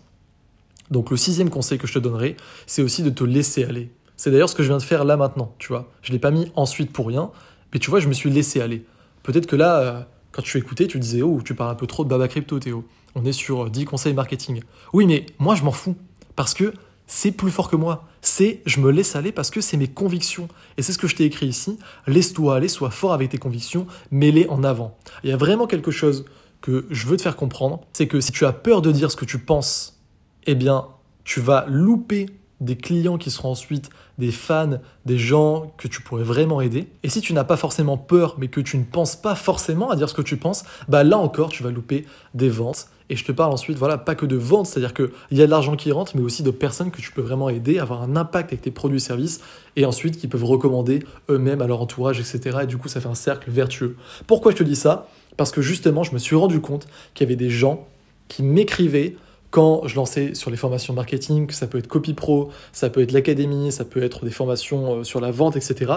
Donc 0.91 1.09
le 1.11 1.17
sixième 1.17 1.49
conseil 1.49 1.77
que 1.77 1.87
je 1.87 1.93
te 1.93 1.99
donnerai, 1.99 2.35
c'est 2.67 2.81
aussi 2.81 3.03
de 3.03 3.09
te 3.09 3.23
laisser 3.23 3.63
aller. 3.63 3.89
C'est 4.17 4.31
d'ailleurs 4.31 4.49
ce 4.49 4.55
que 4.55 4.63
je 4.63 4.69
viens 4.69 4.77
de 4.77 4.83
faire 4.83 5.03
là 5.03 5.17
maintenant, 5.17 5.53
tu 5.57 5.69
vois. 5.69 5.91
Je 6.01 6.11
ne 6.11 6.13
l'ai 6.13 6.19
pas 6.19 6.31
mis 6.31 6.51
ensuite 6.55 6.91
pour 6.91 7.07
rien, 7.07 7.31
mais 7.73 7.79
tu 7.79 7.89
vois, 7.89 7.99
je 7.99 8.07
me 8.07 8.13
suis 8.13 8.29
laissé 8.29 8.61
aller. 8.61 8.85
Peut-être 9.23 9.47
que 9.47 9.55
là, 9.55 9.79
euh, 9.79 10.01
quand 10.31 10.41
tu 10.41 10.57
écoutais, 10.57 10.87
tu 10.87 10.99
disais, 10.99 11.21
oh, 11.21 11.41
tu 11.43 11.55
parles 11.55 11.71
un 11.71 11.75
peu 11.75 11.87
trop 11.87 12.03
de 12.03 12.09
Baba 12.09 12.27
Crypto, 12.27 12.59
Théo. 12.59 12.85
On 13.15 13.25
est 13.25 13.31
sur 13.31 13.69
10 13.69 13.85
conseils 13.85 14.13
marketing. 14.13 14.61
Oui, 14.93 15.07
mais 15.07 15.25
moi, 15.39 15.55
je 15.55 15.63
m'en 15.63 15.71
fous. 15.71 15.95
Parce 16.35 16.53
que 16.53 16.73
c'est 17.07 17.31
plus 17.31 17.51
fort 17.51 17.69
que 17.69 17.75
moi. 17.75 18.07
C'est 18.21 18.61
je 18.65 18.79
me 18.79 18.91
laisse 18.91 19.15
aller 19.15 19.31
parce 19.31 19.51
que 19.51 19.61
c'est 19.61 19.77
mes 19.77 19.87
convictions. 19.87 20.47
Et 20.77 20.81
c'est 20.81 20.93
ce 20.93 20.97
que 20.97 21.07
je 21.07 21.15
t'ai 21.15 21.25
écrit 21.25 21.47
ici. 21.47 21.77
Laisse-toi 22.07 22.55
aller, 22.55 22.67
sois 22.67 22.89
fort 22.89 23.13
avec 23.13 23.29
tes 23.29 23.37
convictions, 23.37 23.87
mets-les 24.11 24.47
en 24.49 24.63
avant. 24.63 24.97
Il 25.23 25.29
y 25.29 25.33
a 25.33 25.37
vraiment 25.37 25.67
quelque 25.67 25.91
chose 25.91 26.25
que 26.61 26.87
je 26.89 27.05
veux 27.05 27.17
te 27.17 27.21
faire 27.21 27.35
comprendre, 27.35 27.81
c'est 27.93 28.07
que 28.07 28.19
si 28.19 28.31
tu 28.31 28.45
as 28.45 28.51
peur 28.51 28.81
de 28.81 28.91
dire 28.91 29.11
ce 29.11 29.15
que 29.15 29.25
tu 29.25 29.37
penses, 29.37 30.01
eh 30.47 30.55
bien, 30.55 30.87
tu 31.23 31.39
vas 31.39 31.65
louper 31.67 32.27
des 32.61 32.75
clients 32.75 33.17
qui 33.17 33.31
seront 33.31 33.51
ensuite 33.51 33.89
des 34.17 34.31
fans, 34.31 34.79
des 35.05 35.17
gens 35.17 35.73
que 35.77 35.87
tu 35.87 36.01
pourrais 36.01 36.23
vraiment 36.23 36.61
aider. 36.61 36.87
Et 37.03 37.09
si 37.09 37.21
tu 37.21 37.33
n'as 37.33 37.43
pas 37.43 37.57
forcément 37.57 37.97
peur, 37.97 38.35
mais 38.37 38.47
que 38.47 38.61
tu 38.61 38.77
ne 38.77 38.83
penses 38.83 39.15
pas 39.15 39.35
forcément 39.35 39.89
à 39.89 39.95
dire 39.95 40.09
ce 40.09 40.13
que 40.13 40.21
tu 40.21 40.37
penses, 40.37 40.63
bah 40.87 41.03
là 41.03 41.17
encore, 41.17 41.49
tu 41.49 41.63
vas 41.63 41.71
louper 41.71 42.05
des 42.33 42.49
ventes. 42.49 42.87
Et 43.09 43.15
je 43.15 43.23
te 43.23 43.31
parle 43.31 43.53
ensuite, 43.53 43.77
voilà, 43.77 43.99
pas 43.99 44.15
que 44.15 44.25
de 44.25 44.35
ventes, 44.35 44.65
c'est-à-dire 44.65 44.93
qu'il 44.93 45.11
y 45.31 45.41
a 45.41 45.45
de 45.45 45.51
l'argent 45.51 45.75
qui 45.75 45.91
rentre, 45.91 46.15
mais 46.15 46.23
aussi 46.23 46.41
de 46.41 46.49
personnes 46.49 46.89
que 46.89 47.01
tu 47.01 47.11
peux 47.11 47.21
vraiment 47.21 47.49
aider, 47.49 47.77
avoir 47.77 48.01
un 48.01 48.15
impact 48.15 48.51
avec 48.51 48.63
tes 48.63 48.71
produits 48.71 48.97
et 48.97 49.01
services, 49.01 49.41
et 49.75 49.85
ensuite 49.85 50.17
qui 50.17 50.27
peuvent 50.27 50.43
recommander 50.43 51.03
eux-mêmes 51.29 51.61
à 51.61 51.67
leur 51.67 51.81
entourage, 51.81 52.19
etc. 52.19 52.59
Et 52.63 52.65
du 52.65 52.77
coup, 52.77 52.87
ça 52.87 53.01
fait 53.01 53.09
un 53.09 53.15
cercle 53.15 53.51
vertueux. 53.51 53.95
Pourquoi 54.25 54.53
je 54.53 54.57
te 54.57 54.63
dis 54.63 54.75
ça? 54.75 55.07
Parce 55.37 55.51
que 55.51 55.61
justement, 55.61 56.01
je 56.01 56.13
me 56.13 56.17
suis 56.17 56.35
rendu 56.35 56.61
compte 56.61 56.87
qu'il 57.13 57.25
y 57.25 57.27
avait 57.27 57.35
des 57.35 57.51
gens 57.51 57.87
qui 58.27 58.41
m'écrivaient 58.41 59.17
quand 59.55 59.87
je 59.87 59.95
lançais 59.95 60.33
sur 60.35 60.51
les 60.51 60.57
formations 60.57 60.93
marketing, 60.93 61.49
ça 61.49 61.65
peut 61.65 61.77
être 61.77 61.87
Copy 61.87 62.13
Pro, 62.13 62.49
ça 62.73 62.89
peut 62.89 63.01
être 63.01 63.13
l'académie, 63.13 63.71
ça 63.71 63.85
peut 63.85 64.03
être 64.03 64.25
des 64.25 64.31
formations 64.31 64.95
euh, 64.95 65.03
sur 65.05 65.21
la 65.21 65.31
vente, 65.31 65.55
etc. 65.55 65.93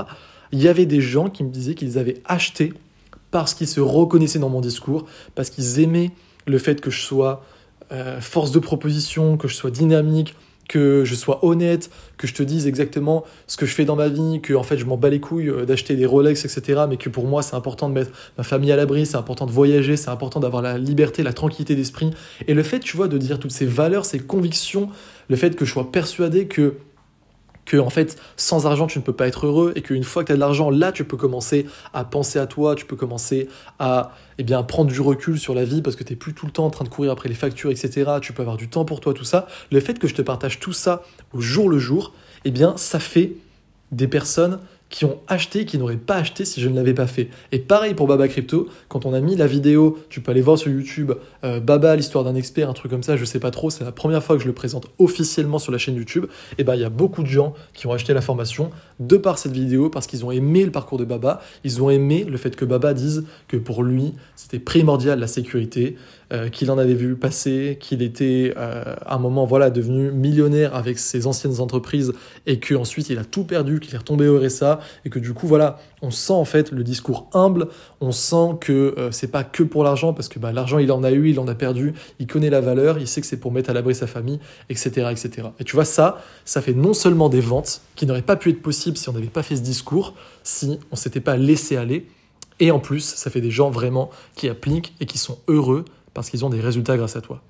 Il 0.53 0.63
y 0.63 0.69
avait 0.69 0.87
des 0.87 1.01
gens 1.01 1.29
qui 1.29 1.43
me 1.43 1.51
disaient 1.51 1.75
qu'ils 1.75 1.99
avaient 1.99 2.23
acheté 2.25 2.73
parce 3.33 3.55
qu'ils 3.55 3.67
se 3.67 3.81
reconnaissaient 3.81 4.39
dans 4.39 4.49
mon 4.49 4.61
discours, 4.61 5.07
parce 5.35 5.51
qu'ils 5.51 5.81
aimaient 5.81 6.13
le 6.47 6.57
fait 6.59 6.81
que 6.81 6.89
je 6.89 7.01
sois 7.01 7.43
euh, 7.91 8.21
force 8.21 8.53
de 8.53 8.61
proposition, 8.61 9.37
que 9.37 9.49
je 9.49 9.57
sois 9.57 9.73
dynamique, 9.73 10.37
que 10.69 11.05
je 11.05 11.15
sois 11.15 11.45
honnête, 11.45 11.91
que 12.19 12.27
je 12.27 12.35
te 12.35 12.43
dise 12.43 12.67
exactement 12.67 13.25
ce 13.47 13.57
que 13.57 13.67
je 13.67 13.75
fais 13.75 13.85
dans 13.85 13.97
ma 13.97 14.09
vie, 14.09 14.41
que 14.43 14.55
en 14.55 14.63
fait 14.63 14.77
je 14.77 14.85
m'en 14.85 14.97
bats 14.97 15.09
les 15.09 15.21
couilles 15.21 15.49
euh, 15.49 15.65
d'acheter 15.65 15.97
des 15.97 16.07
Rolex, 16.07 16.45
etc. 16.45 16.83
Mais 16.89 16.97
que 16.97 17.09
pour 17.09 17.27
moi 17.27 17.43
c'est 17.43 17.57
important 17.57 17.89
de 17.89 17.95
mettre 17.95 18.11
ma 18.37 18.45
famille 18.45 18.71
à 18.71 18.77
l'abri, 18.77 19.07
c'est 19.07 19.17
important 19.17 19.47
de 19.47 19.51
voyager, 19.51 19.97
c'est 19.97 20.11
important 20.11 20.41
d'avoir 20.41 20.63
la 20.63 20.79
liberté, 20.79 21.23
la 21.23 21.33
tranquillité 21.33 21.75
d'esprit. 21.75 22.11
Et 22.47 22.55
le 22.55 22.63
fait, 22.63 22.81
tu 22.81 22.97
vois, 22.97 23.09
de 23.09 23.19
dire 23.19 23.39
toutes 23.39 23.53
ces 23.53 23.67
valeurs, 23.67 24.05
ces 24.05 24.19
convictions, 24.19 24.91
le 25.29 25.37
fait 25.37 25.57
que 25.57 25.65
je 25.65 25.73
sois 25.73 25.91
persuadé 25.91 26.47
que 26.47 26.75
que 27.69 27.77
en 27.77 27.91
fait 27.91 28.19
sans 28.37 28.67
argent 28.67 28.87
tu 28.87 28.99
ne 28.99 29.05
peux 29.05 29.13
pas 29.13 29.29
être 29.29 29.47
heureux 29.47 29.73
et 29.77 29.83
qu'une 29.83 30.03
fois 30.03 30.23
que 30.23 30.29
tu 30.29 30.33
as 30.33 30.37
de 30.37 30.41
l'argent 30.41 30.71
là 30.71 30.91
tu 30.91 31.05
peux 31.05 31.19
commencer 31.19 31.67
à 31.93 32.03
penser 32.05 32.39
à 32.39 32.47
toi, 32.47 32.75
tu 32.75 32.87
peux 32.87 32.97
commencer 32.97 33.49
à 33.79 34.13
eh 34.39 34.43
bien 34.43 34.63
prendre 34.63 34.91
du 34.91 35.01
recul 35.01 35.39
sur 35.39 35.55
la 35.55 35.65
vie 35.65 35.83
parce 35.83 35.95
que 35.95 36.03
tu 36.03 36.15
n'es 36.15 36.17
plus 36.17 36.33
tout 36.33 36.47
le 36.47 36.53
temps 36.53 36.65
en 36.65 36.71
train 36.71 36.85
de 36.85 36.89
courir 36.89 37.13
après 37.13 37.29
les 37.29 37.35
factures 37.35 37.71
etc. 37.71 38.11
Tu 38.23 38.33
peux 38.33 38.41
avoir 38.43 38.57
du 38.57 38.69
temps 38.69 38.87
pour 38.87 39.01
toi 39.01 39.13
tout 39.13 39.25
ça. 39.25 39.47
Le 39.71 39.81
fait 39.81 39.99
que 39.99 40.09
je 40.09 40.15
te 40.15 40.23
partage 40.23 40.59
tout 40.61 40.73
ça 40.73 41.03
au 41.35 41.41
jour 41.43 41.69
le 41.69 41.79
jour, 41.79 42.15
eh 42.47 42.51
bien 42.51 42.77
ça 42.79 42.99
fait 42.99 43.35
des 43.93 44.09
personnes 44.09 44.61
qui 44.91 45.05
ont 45.05 45.19
acheté, 45.29 45.65
qui 45.65 45.79
n'auraient 45.79 45.97
pas 45.97 46.17
acheté 46.17 46.45
si 46.45 46.61
je 46.61 46.69
ne 46.69 46.77
l'avais 46.77 46.95
pas 46.95 47.07
fait. 47.07 47.29
Et 47.53 47.59
pareil 47.59 47.95
pour 47.95 48.07
Baba 48.07 48.27
Crypto, 48.29 48.69
quand 48.89 49.05
on 49.07 49.13
a 49.13 49.21
mis 49.21 49.37
la 49.37 49.47
vidéo, 49.47 49.99
tu 50.09 50.21
peux 50.21 50.31
aller 50.31 50.41
voir 50.41 50.59
sur 50.59 50.71
YouTube, 50.71 51.13
euh, 51.45 51.61
Baba, 51.61 51.95
l'histoire 51.97 52.25
d'un 52.25 52.35
expert, 52.35 52.71
un 52.71 52.73
truc 52.73 52.91
comme 52.91 53.03
ça, 53.03 53.17
je 53.17 53.25
sais 53.25 53.41
pas 53.41 53.51
trop, 53.51 53.71
c'est 53.71 53.85
la 53.85 53.93
première 53.93 54.23
fois 54.23 54.37
que 54.37 54.43
je 54.43 54.49
le 54.49 54.55
présente 54.55 54.87
officiellement 54.99 55.59
sur 55.59 55.73
la 55.73 55.79
chaîne 55.79 55.97
YouTube, 55.97 56.27
et 56.57 56.65
ben 56.65 56.75
il 56.75 56.81
y 56.81 56.85
a 56.85 56.91
beaucoup 56.91 57.23
de 57.23 57.29
gens 57.29 57.55
qui 57.75 57.87
ont 57.87 57.93
acheté 57.93 58.15
la 58.15 58.21
formation 58.21 58.71
de 59.01 59.17
par 59.17 59.39
cette 59.39 59.53
vidéo, 59.53 59.91
parce 59.91 60.07
qu'ils 60.07 60.25
ont 60.25 60.31
aimé 60.31 60.65
le 60.65 60.71
parcours 60.71 60.99
de 60.99 61.05
Baba, 61.05 61.41
ils 61.65 61.83
ont 61.83 61.91
aimé 61.91 62.25
le 62.25 62.37
fait 62.37 62.57
que 62.57 62.65
Baba 62.65 62.95
dise 62.95 63.25
que 63.47 63.57
pour 63.57 63.83
lui, 63.83 64.15
c'était 64.37 64.59
primordial 64.59 65.19
la 65.19 65.27
sécurité, 65.27 65.97
euh, 66.31 66.51
qu'il 66.51 66.71
en 66.71 66.77
avait 66.77 66.93
vu 66.93 67.17
passer, 67.17 67.79
qu'il 67.81 68.03
était 68.03 68.53
euh, 68.59 68.83
à 69.07 69.15
un 69.15 69.19
moment 69.19 69.47
voilà 69.47 69.71
devenu 69.71 70.11
millionnaire 70.11 70.75
avec 70.75 70.99
ses 70.99 71.27
anciennes 71.27 71.59
entreprises 71.61 72.13
et 72.45 72.59
que 72.59 72.75
ensuite 72.75 73.09
il 73.09 73.17
a 73.17 73.25
tout 73.25 73.45
perdu, 73.45 73.81
qu'il 73.81 73.95
est 73.95 73.99
retombé 73.99 74.29
au 74.29 74.39
RSA 74.39 74.78
et 75.05 75.11
que 75.11 75.19
du 75.19 75.35
coup 75.35 75.47
voilà 75.47 75.79
on 76.03 76.11
sent 76.11 76.33
en 76.33 76.45
fait 76.45 76.71
le 76.71 76.85
discours 76.85 77.29
humble, 77.33 77.69
on 78.01 78.13
sent 78.13 78.57
que 78.61 78.95
euh, 78.99 79.11
c'est 79.11 79.31
pas 79.31 79.45
que 79.45 79.63
pour 79.63 79.85
l'argent 79.85 80.13
parce 80.13 80.29
que 80.29 80.39
bah, 80.39 80.53
l'argent 80.53 80.79
il 80.79 80.93
en 80.93 81.03
a 81.03 81.11
eu, 81.11 81.31
il 81.31 81.41
en 81.41 81.49
a 81.49 81.55
perdu, 81.55 81.95
il 82.19 82.27
connaît 82.27 82.51
la 82.51 82.61
valeur, 82.61 82.99
il 82.99 83.07
sait 83.07 83.21
que 83.21 83.27
c'est 83.27 83.39
pour 83.39 83.53
mettre 83.53 83.71
à 83.71 83.73
l'abri 83.73 83.95
sa 83.95 84.07
famille, 84.07 84.41
etc., 84.69 85.09
etc. 85.11 85.49
Et 85.59 85.65
tu 85.65 85.75
vois 85.75 85.85
ça, 85.85 86.23
ça 86.45 86.63
fait 86.63 86.75
non 86.75 86.95
seulement 86.95 87.29
des 87.29 87.41
ventes 87.41 87.83
qui 87.97 88.07
n'auraient 88.07 88.23
pas 88.23 88.37
pu 88.37 88.51
être 88.51 88.63
possibles 88.63 88.97
si 88.97 89.09
on 89.09 89.13
n'avait 89.13 89.27
pas 89.27 89.43
fait 89.43 89.57
ce 89.57 89.63
discours, 89.63 90.15
si 90.43 90.79
on 90.91 90.97
s'était 90.97 91.21
pas 91.21 91.37
laissé 91.37 91.77
aller, 91.77 92.07
et 92.61 92.71
en 92.71 92.79
plus 92.81 93.01
ça 93.01 93.31
fait 93.31 93.41
des 93.41 93.51
gens 93.51 93.71
vraiment 93.71 94.11
qui 94.35 94.49
appliquent 94.49 94.95
et 95.01 95.07
qui 95.07 95.19
sont 95.19 95.39
heureux 95.49 95.85
parce 96.15 96.31
qu'ils 96.31 96.45
ont 96.45 96.51
des 96.51 96.61
résultats 96.61 96.97
grâce 96.97 97.17
à 97.17 97.21
toi. 97.21 97.43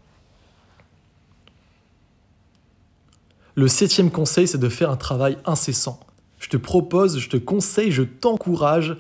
Le 3.59 3.67
septième 3.67 4.13
conseil, 4.13 4.47
c'est 4.47 4.59
de 4.59 4.69
faire 4.69 4.89
un 4.89 4.97
travail 4.97 5.37
incessant. 5.45 5.99
Je 6.39 6.49
te 6.49 6.57
propose, 6.57 7.19
je 7.19 7.29
te 7.29 7.37
conseille, 7.37 7.91
je 7.91 8.03
t'encourage 8.03 8.97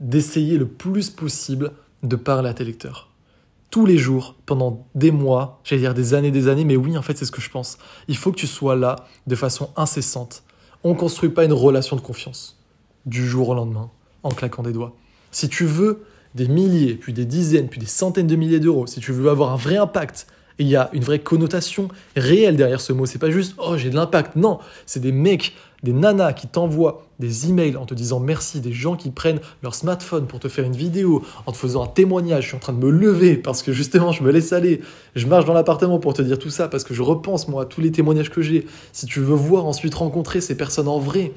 d'essayer 0.00 0.58
le 0.58 0.66
plus 0.66 1.10
possible 1.10 1.72
de 2.02 2.16
parler 2.16 2.48
à 2.48 2.54
tes 2.54 2.64
lecteurs. 2.64 3.08
Tous 3.70 3.86
les 3.86 3.96
jours, 3.96 4.36
pendant 4.44 4.86
des 4.94 5.10
mois, 5.10 5.60
j'allais 5.64 5.82
dire 5.82 5.94
des 5.94 6.14
années, 6.14 6.30
des 6.30 6.48
années, 6.48 6.64
mais 6.64 6.76
oui, 6.76 6.96
en 6.98 7.02
fait, 7.02 7.16
c'est 7.16 7.24
ce 7.24 7.30
que 7.30 7.40
je 7.40 7.50
pense. 7.50 7.78
Il 8.08 8.16
faut 8.16 8.32
que 8.32 8.36
tu 8.36 8.46
sois 8.46 8.76
là 8.76 8.96
de 9.26 9.34
façon 9.34 9.70
incessante. 9.76 10.42
On 10.84 10.90
ne 10.90 10.98
construit 10.98 11.30
pas 11.30 11.44
une 11.44 11.52
relation 11.52 11.96
de 11.96 12.00
confiance 12.00 12.58
du 13.06 13.26
jour 13.26 13.50
au 13.50 13.54
lendemain, 13.54 13.90
en 14.22 14.30
claquant 14.30 14.62
des 14.62 14.72
doigts. 14.72 14.94
Si 15.30 15.48
tu 15.48 15.64
veux 15.64 16.04
des 16.34 16.48
milliers, 16.48 16.94
puis 16.94 17.12
des 17.12 17.24
dizaines, 17.24 17.68
puis 17.68 17.80
des 17.80 17.86
centaines 17.86 18.26
de 18.26 18.36
milliers 18.36 18.60
d'euros, 18.60 18.86
si 18.86 19.00
tu 19.00 19.12
veux 19.12 19.30
avoir 19.30 19.52
un 19.52 19.56
vrai 19.56 19.76
impact, 19.76 20.26
il 20.58 20.68
y 20.68 20.76
a 20.76 20.90
une 20.92 21.02
vraie 21.02 21.18
connotation 21.18 21.88
réelle 22.16 22.56
derrière 22.56 22.80
ce 22.80 22.92
mot. 22.92 23.06
C'est 23.06 23.18
pas 23.18 23.30
juste 23.30 23.54
oh 23.58 23.76
j'ai 23.76 23.90
de 23.90 23.96
l'impact. 23.96 24.36
Non, 24.36 24.58
c'est 24.86 25.00
des 25.00 25.12
mecs, 25.12 25.54
des 25.82 25.92
nanas 25.92 26.32
qui 26.32 26.46
t'envoient 26.46 27.02
des 27.18 27.48
emails 27.48 27.76
en 27.76 27.86
te 27.86 27.94
disant 27.94 28.20
merci, 28.20 28.60
des 28.60 28.72
gens 28.72 28.96
qui 28.96 29.10
prennent 29.10 29.40
leur 29.62 29.74
smartphone 29.74 30.26
pour 30.26 30.40
te 30.40 30.48
faire 30.48 30.64
une 30.64 30.76
vidéo, 30.76 31.22
en 31.46 31.52
te 31.52 31.56
faisant 31.56 31.84
un 31.84 31.86
témoignage. 31.86 32.44
Je 32.44 32.48
suis 32.48 32.56
en 32.56 32.60
train 32.60 32.72
de 32.72 32.84
me 32.84 32.90
lever 32.90 33.36
parce 33.36 33.62
que 33.62 33.72
justement 33.72 34.12
je 34.12 34.22
me 34.22 34.30
laisse 34.30 34.52
aller. 34.52 34.80
Je 35.14 35.26
marche 35.26 35.44
dans 35.44 35.54
l'appartement 35.54 35.98
pour 35.98 36.14
te 36.14 36.22
dire 36.22 36.38
tout 36.38 36.50
ça 36.50 36.68
parce 36.68 36.84
que 36.84 36.94
je 36.94 37.02
repense 37.02 37.48
moi 37.48 37.62
à 37.62 37.64
tous 37.66 37.80
les 37.80 37.92
témoignages 37.92 38.30
que 38.30 38.42
j'ai. 38.42 38.66
Si 38.92 39.06
tu 39.06 39.20
veux 39.20 39.34
voir 39.34 39.66
ensuite 39.66 39.94
rencontrer 39.94 40.40
ces 40.40 40.56
personnes 40.56 40.88
en 40.88 40.98
vrai, 40.98 41.32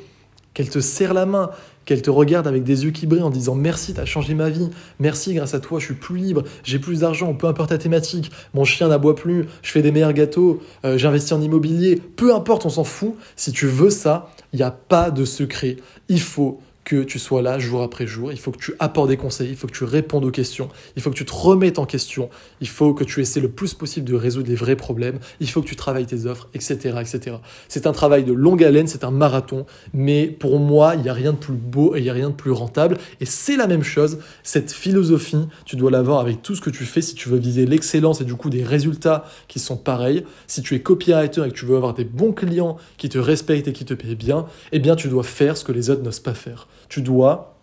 qu'elle 0.56 0.70
te 0.70 0.80
serre 0.80 1.14
la 1.14 1.28
main, 1.28 1.52
qu'elle 1.86 2.02
te 2.02 2.10
regarde 2.10 2.48
avec 2.48 2.64
des 2.64 2.86
yeux 2.86 2.92
qui 2.92 3.06
brillent 3.06 3.22
en 3.22 3.30
disant 3.30 3.54
merci, 3.54 3.94
t'as 3.94 4.06
changé 4.06 4.34
ma 4.34 4.50
vie, 4.50 4.70
merci, 5.00 5.36
grâce 5.36 5.54
à 5.54 5.60
toi, 5.60 5.80
je 5.80 5.86
suis 5.86 5.94
plus 5.94 6.18
libre, 6.18 6.44
j'ai 6.64 6.80
plus 6.80 7.02
d'argent, 7.02 7.36
peu 7.36 7.46
importe 7.46 7.70
ta 7.70 7.78
thématique, 7.78 8.32
mon 8.56 8.64
chien 8.64 8.88
n'aboie 8.88 9.16
plus, 9.16 9.46
je 9.62 9.72
fais 9.72 9.84
des 9.84 9.92
meilleurs 9.92 10.14
gâteaux, 10.14 10.64
euh, 10.84 10.98
j'investis 10.98 11.34
en 11.34 11.42
immobilier, 11.42 12.02
peu 12.16 12.34
importe, 12.34 12.66
on 12.66 12.70
s'en 12.70 12.84
fout. 12.84 13.16
Si 13.36 13.52
tu 13.52 13.68
veux 13.68 13.92
ça, 13.92 14.32
il 14.54 14.58
n'y 14.58 14.64
a 14.64 14.72
pas 14.72 15.12
de 15.12 15.26
secret. 15.26 15.78
Il 16.10 16.22
faut 16.22 16.60
que 16.86 17.04
tu 17.04 17.18
sois 17.18 17.42
là 17.42 17.58
jour 17.58 17.82
après 17.82 18.06
jour, 18.06 18.32
il 18.32 18.39
faut 18.39 18.51
que 18.51 18.60
tu 18.60 18.74
apportes 18.80 19.10
des 19.10 19.18
conseils, 19.18 19.50
il 19.50 19.56
faut 19.56 19.68
que 19.68 19.74
tu 19.74 19.84
répondes 19.84 20.24
aux 20.24 20.32
questions, 20.32 20.70
il 20.96 21.01
faut 21.01 21.10
que 21.10 21.15
tu 21.15 21.25
te 21.25 21.34
remettes 21.34 21.80
en 21.80 21.86
question, 21.86 22.30
il 22.62 22.68
faut 22.68 22.94
que 22.94 23.04
tu 23.04 23.22
essaies 23.22 23.39
le 23.39 23.50
plus 23.50 23.74
possible 23.74 24.08
de 24.08 24.15
résoudre 24.15 24.48
les 24.48 24.56
vrais 24.56 24.75
problèmes, 24.75 25.20
il 25.39 25.50
faut 25.50 25.62
que 25.62 25.68
tu 25.68 25.75
travailles 25.75 26.06
tes 26.06 26.27
offres, 26.27 26.48
etc. 26.54 26.96
etc. 27.01 27.38
C'est 27.68 27.88
un 27.88 27.92
travail 27.92 28.24
de 28.24 28.34
longue 28.34 28.63
haleine, 28.63 28.86
c'est 28.86 29.04
un 29.04 29.10
marathon, 29.10 29.65
mais 29.94 30.27
pour 30.27 30.60
moi, 30.60 30.94
il 30.96 31.01
n'y 31.01 31.10
a 31.10 31.13
rien 31.13 31.34
de 31.34 31.38
plus 31.38 31.54
beau 31.54 31.96
et 31.96 32.00
il 32.00 32.04
n'y 32.04 32.10
a 32.10 32.13
rien 32.13 32.30
de 32.30 32.36
plus 32.36 32.51
rentable. 32.51 32.98
Et 33.20 33.25
c'est 33.25 33.58
la 33.58 33.65
même 33.65 33.84
chose, 33.84 34.20
cette 34.44 34.72
philosophie, 34.72 35.48
tu 35.65 35.75
dois 35.75 35.89
l'avoir 35.89 36.20
avec 36.20 36.44
tout 36.44 36.56
ce 36.56 36.62
que 36.62 36.70
tu 36.70 36.86
fais 36.86 37.01
si 37.01 37.15
tu 37.15 37.30
veux 37.30 37.39
viser 37.39 37.65
l'excellence 37.65 38.22
et 38.22 38.25
du 38.25 38.36
coup 38.36 38.51
des 38.51 38.63
résultats 38.63 39.25
qui 39.48 39.58
sont 39.58 39.77
pareils. 39.77 40.24
Si 40.46 40.62
tu 40.62 40.75
es 40.75 40.82
copywriter 40.82 41.46
et 41.46 41.50
que 41.50 41.56
tu 41.56 41.65
veux 41.65 41.77
avoir 41.77 41.96
des 41.96 42.06
bons 42.06 42.32
clients 42.32 42.77
qui 42.98 43.10
te 43.10 43.18
respectent 43.18 43.68
et 43.68 43.74
qui 43.74 43.86
te 43.86 43.96
payent 43.96 44.15
bien, 44.15 44.46
eh 44.72 44.77
bien 44.77 44.96
tu 44.96 45.08
dois 45.08 45.24
faire 45.24 45.58
ce 45.58 45.63
que 45.63 45.72
les 45.72 45.89
autres 45.89 46.04
n'osent 46.04 46.20
pas 46.20 46.36
faire. 46.36 46.68
Tu 46.96 47.02
dois 47.02 47.58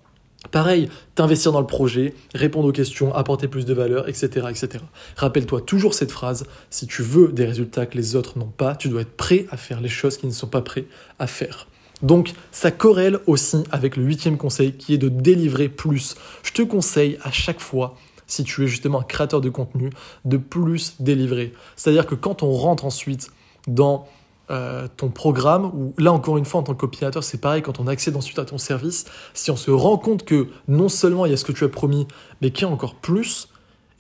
Pareil, 0.51 0.91
t'investir 1.15 1.53
dans 1.53 1.61
le 1.63 1.67
projet, 1.67 2.13
répondre 2.35 2.69
aux 2.69 2.73
questions, 2.73 3.15
apporter 3.15 3.49
plus 3.49 3.65
de 3.65 3.73
valeur, 3.73 4.07
etc. 4.07 4.47
etc. 4.51 4.85
Rappelle-toi 5.17 5.63
toujours 5.63 5.95
cette 5.95 6.13
phrase, 6.13 6.45
si 6.69 6.87
tu 6.87 7.03
veux 7.03 7.33
des 7.33 7.47
résultats 7.47 7.87
que 7.87 7.97
les 7.97 8.15
autres 8.15 8.39
n'ont 8.39 8.53
pas, 8.55 8.77
tu 8.77 8.91
dois 8.91 9.01
être 9.01 9.17
prêt 9.17 9.47
à 9.51 9.57
faire 9.57 9.81
les 9.81 9.89
choses 9.89 10.19
qui 10.19 10.27
ne 10.27 10.33
sont 10.33 10.49
pas 10.49 10.61
prêts 10.61 10.85
à 11.19 11.27
faire. 11.27 11.67
Donc 12.03 12.35
ça 12.51 12.71
corrèle 12.71 13.21
aussi 13.27 13.65
avec 13.71 13.97
le 13.97 14.05
huitième 14.05 14.37
conseil 14.37 14.75
qui 14.75 14.93
est 14.93 14.99
de 14.99 15.09
délivrer 15.09 15.71
plus. 15.71 16.15
Je 16.43 16.53
te 16.53 16.61
conseille 16.61 17.17
à 17.23 17.33
chaque 17.33 17.61
fois, 17.61 17.97
si 18.27 18.45
tu 18.45 18.65
es 18.65 18.67
justement 18.67 19.01
un 19.01 19.05
créateur 19.05 19.41
de 19.41 19.49
contenu, 19.49 19.89
de 20.27 20.37
plus 20.37 20.97
délivrer. 21.01 21.55
C'est-à-dire 21.77 22.05
que 22.05 22.15
quand 22.17 22.43
on 22.43 22.53
rentre 22.53 22.85
ensuite 22.85 23.31
dans 23.67 24.07
euh, 24.53 24.87
ton 24.97 25.09
programme, 25.09 25.67
ou 25.67 25.95
là 25.99 26.13
encore 26.13 26.37
une 26.37 26.45
fois 26.45 26.61
en 26.61 26.65
tant 26.65 26.75
que 26.75 26.81
copywriter, 26.81 27.23
c'est 27.23 27.41
pareil, 27.41 27.63
quand 27.63 27.81
on 27.81 27.87
accède 27.87 28.17
ensuite 28.17 28.39
à 28.39 28.45
ton 28.45 28.59
service, 28.59 29.07
si 29.35 29.51
on 29.51 29.57
se 29.57 29.71
rend 29.71 29.97
compte 29.97 30.25
que 30.25 30.49
non 30.69 30.89
seulement 30.89 31.27
il 31.27 31.31
y 31.31 31.35
a 31.35 31.37
ce 31.37 31.45
que 31.45 31.53
tu 31.53 31.65
as 31.65 31.69
promis, 31.69 32.07
mais 32.41 32.51
qu'il 32.51 32.67
y 32.67 32.71
a 32.71 32.73
encore 32.73 32.95
plus, 32.97 33.49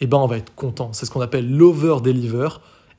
eh 0.01 0.07
ben 0.07 0.19
on 0.19 0.27
va 0.27 0.37
être 0.37 0.55
content. 0.55 0.93
C'est 0.93 1.07
ce 1.07 1.11
qu'on 1.11 1.21
appelle 1.21 1.51
l'over-deliver, 1.57 2.49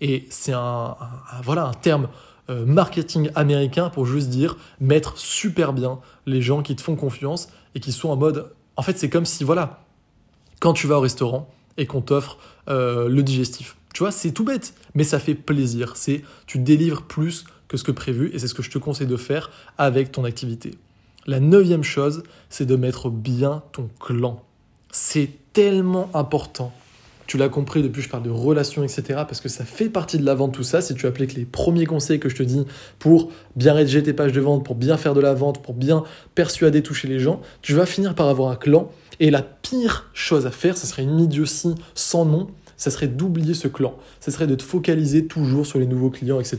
et 0.01 0.25
c'est 0.29 0.53
un, 0.53 0.97
voilà, 1.43 1.65
un 1.65 1.73
terme 1.73 2.07
euh, 2.49 2.65
marketing 2.65 3.29
américain 3.35 3.89
pour 3.89 4.05
juste 4.05 4.29
dire 4.29 4.57
mettre 4.81 5.17
super 5.17 5.71
bien 5.71 5.99
les 6.25 6.41
gens 6.41 6.61
qui 6.61 6.75
te 6.75 6.81
font 6.81 6.95
confiance 6.95 7.47
et 7.75 7.79
qui 7.79 7.91
sont 7.91 8.09
en 8.09 8.17
mode... 8.17 8.51
En 8.75 8.81
fait, 8.81 8.97
c'est 8.97 9.09
comme 9.09 9.25
si, 9.25 9.43
voilà, 9.43 9.83
quand 10.59 10.73
tu 10.73 10.87
vas 10.87 10.97
au 10.97 11.01
restaurant 11.01 11.49
et 11.77 11.85
qu'on 11.85 12.01
t'offre 12.01 12.37
euh, 12.67 13.07
le 13.07 13.23
digestif, 13.23 13.77
tu 13.93 13.99
vois, 13.99 14.11
c'est 14.11 14.31
tout 14.31 14.43
bête, 14.43 14.73
mais 14.95 15.03
ça 15.03 15.19
fait 15.19 15.35
plaisir. 15.35 15.95
C'est 15.95 16.23
tu 16.47 16.57
délivres 16.57 17.03
plus 17.03 17.45
que 17.67 17.77
ce 17.77 17.83
que 17.83 17.91
prévu 17.91 18.31
et 18.33 18.39
c'est 18.39 18.47
ce 18.47 18.55
que 18.55 18.63
je 18.63 18.71
te 18.71 18.79
conseille 18.79 19.07
de 19.07 19.17
faire 19.17 19.51
avec 19.77 20.11
ton 20.11 20.25
activité. 20.25 20.71
La 21.25 21.39
neuvième 21.39 21.83
chose, 21.83 22.23
c'est 22.49 22.65
de 22.65 22.75
mettre 22.75 23.09
bien 23.09 23.63
ton 23.71 23.89
clan. 23.99 24.43
C'est 24.91 25.29
tellement 25.53 26.09
important. 26.13 26.73
Tu 27.27 27.37
l'as 27.37 27.47
compris 27.47 27.81
depuis 27.81 28.01
je 28.01 28.09
parle 28.09 28.23
de 28.23 28.29
relations, 28.29 28.83
etc. 28.83 29.03
Parce 29.27 29.39
que 29.39 29.47
ça 29.47 29.63
fait 29.63 29.89
partie 29.89 30.17
de 30.17 30.25
la 30.25 30.35
vente, 30.35 30.53
tout 30.53 30.63
ça. 30.63 30.81
Si 30.81 30.93
tu 30.93 31.07
appliques 31.07 31.33
les 31.33 31.45
premiers 31.45 31.85
conseils 31.85 32.19
que 32.19 32.27
je 32.27 32.35
te 32.35 32.43
dis 32.43 32.65
pour 32.99 33.31
bien 33.55 33.73
rédiger 33.73 34.03
tes 34.03 34.11
pages 34.11 34.33
de 34.33 34.41
vente, 34.41 34.65
pour 34.65 34.75
bien 34.75 34.97
faire 34.97 35.13
de 35.13 35.21
la 35.21 35.33
vente, 35.33 35.63
pour 35.63 35.73
bien 35.73 36.03
persuader, 36.35 36.83
toucher 36.83 37.07
les 37.07 37.19
gens, 37.19 37.41
tu 37.61 37.73
vas 37.73 37.85
finir 37.85 38.15
par 38.15 38.27
avoir 38.27 38.51
un 38.51 38.55
clan. 38.55 38.91
Et 39.19 39.31
la 39.31 39.41
pire 39.41 40.09
chose 40.13 40.45
à 40.45 40.51
faire, 40.51 40.77
ce 40.77 40.85
serait 40.85 41.03
une 41.03 41.19
idiotie 41.19 41.75
sans 41.95 42.25
nom, 42.25 42.47
ça 42.83 42.91
serait 42.91 43.07
d'oublier 43.07 43.53
ce 43.53 43.69
clan. 43.69 43.95
Ça 44.19 44.29
serait 44.29 44.45
de 44.45 44.55
te 44.55 44.63
focaliser 44.63 45.25
toujours 45.25 45.65
sur 45.65 45.79
les 45.79 45.85
nouveaux 45.85 46.09
clients, 46.09 46.41
etc. 46.41 46.57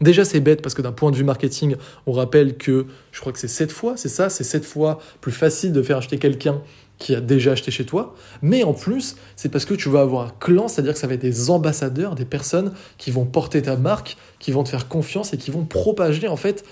Déjà, 0.00 0.24
c'est 0.24 0.38
bête 0.38 0.62
parce 0.62 0.72
que 0.72 0.82
d'un 0.82 0.92
point 0.92 1.10
de 1.10 1.16
vue 1.16 1.24
marketing, 1.24 1.74
on 2.06 2.12
rappelle 2.12 2.56
que 2.56 2.86
je 3.10 3.20
crois 3.20 3.32
que 3.32 3.38
c'est 3.40 3.48
7 3.48 3.72
fois, 3.72 3.96
c'est 3.96 4.08
ça, 4.08 4.28
c'est 4.28 4.44
7 4.44 4.64
fois 4.64 5.00
plus 5.20 5.32
facile 5.32 5.72
de 5.72 5.82
faire 5.82 5.96
acheter 5.96 6.18
quelqu'un 6.18 6.62
qui 6.98 7.12
a 7.12 7.20
déjà 7.20 7.52
acheté 7.52 7.72
chez 7.72 7.84
toi, 7.84 8.14
mais 8.40 8.62
en 8.62 8.72
plus, 8.72 9.16
c'est 9.34 9.48
parce 9.48 9.64
que 9.64 9.74
tu 9.74 9.88
vas 9.88 10.00
avoir 10.00 10.28
un 10.28 10.32
clan, 10.38 10.68
c'est-à-dire 10.68 10.92
que 10.92 10.98
ça 10.98 11.08
va 11.08 11.14
être 11.14 11.20
des 11.20 11.50
ambassadeurs, 11.50 12.14
des 12.14 12.24
personnes 12.24 12.72
qui 12.96 13.10
vont 13.10 13.24
porter 13.26 13.62
ta 13.62 13.76
marque, 13.76 14.16
qui 14.38 14.52
vont 14.52 14.62
te 14.62 14.68
faire 14.68 14.86
confiance 14.86 15.34
et 15.34 15.38
qui 15.38 15.50
vont 15.50 15.64
propager 15.64 16.28
en 16.28 16.36
fait 16.36 16.64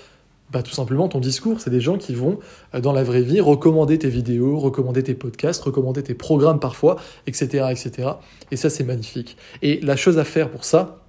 bah, 0.51 0.61
tout 0.61 0.71
simplement 0.71 1.07
ton 1.07 1.19
discours. 1.19 1.59
C'est 1.59 1.69
des 1.69 1.81
gens 1.81 1.97
qui 1.97 2.13
vont, 2.13 2.39
euh, 2.73 2.79
dans 2.79 2.93
la 2.93 3.03
vraie 3.03 3.21
vie, 3.21 3.41
recommander 3.41 3.97
tes 3.97 4.09
vidéos, 4.09 4.59
recommander 4.59 5.03
tes 5.03 5.15
podcasts, 5.15 5.61
recommander 5.63 6.03
tes 6.03 6.13
programmes 6.13 6.59
parfois, 6.59 6.97
etc. 7.27 7.65
etc. 7.71 8.09
Et 8.51 8.55
ça, 8.55 8.69
c'est 8.69 8.83
magnifique. 8.83 9.37
Et 9.61 9.79
la 9.81 9.95
chose 9.95 10.17
à 10.17 10.23
faire 10.23 10.49
pour 10.49 10.63
ça, 10.63 11.01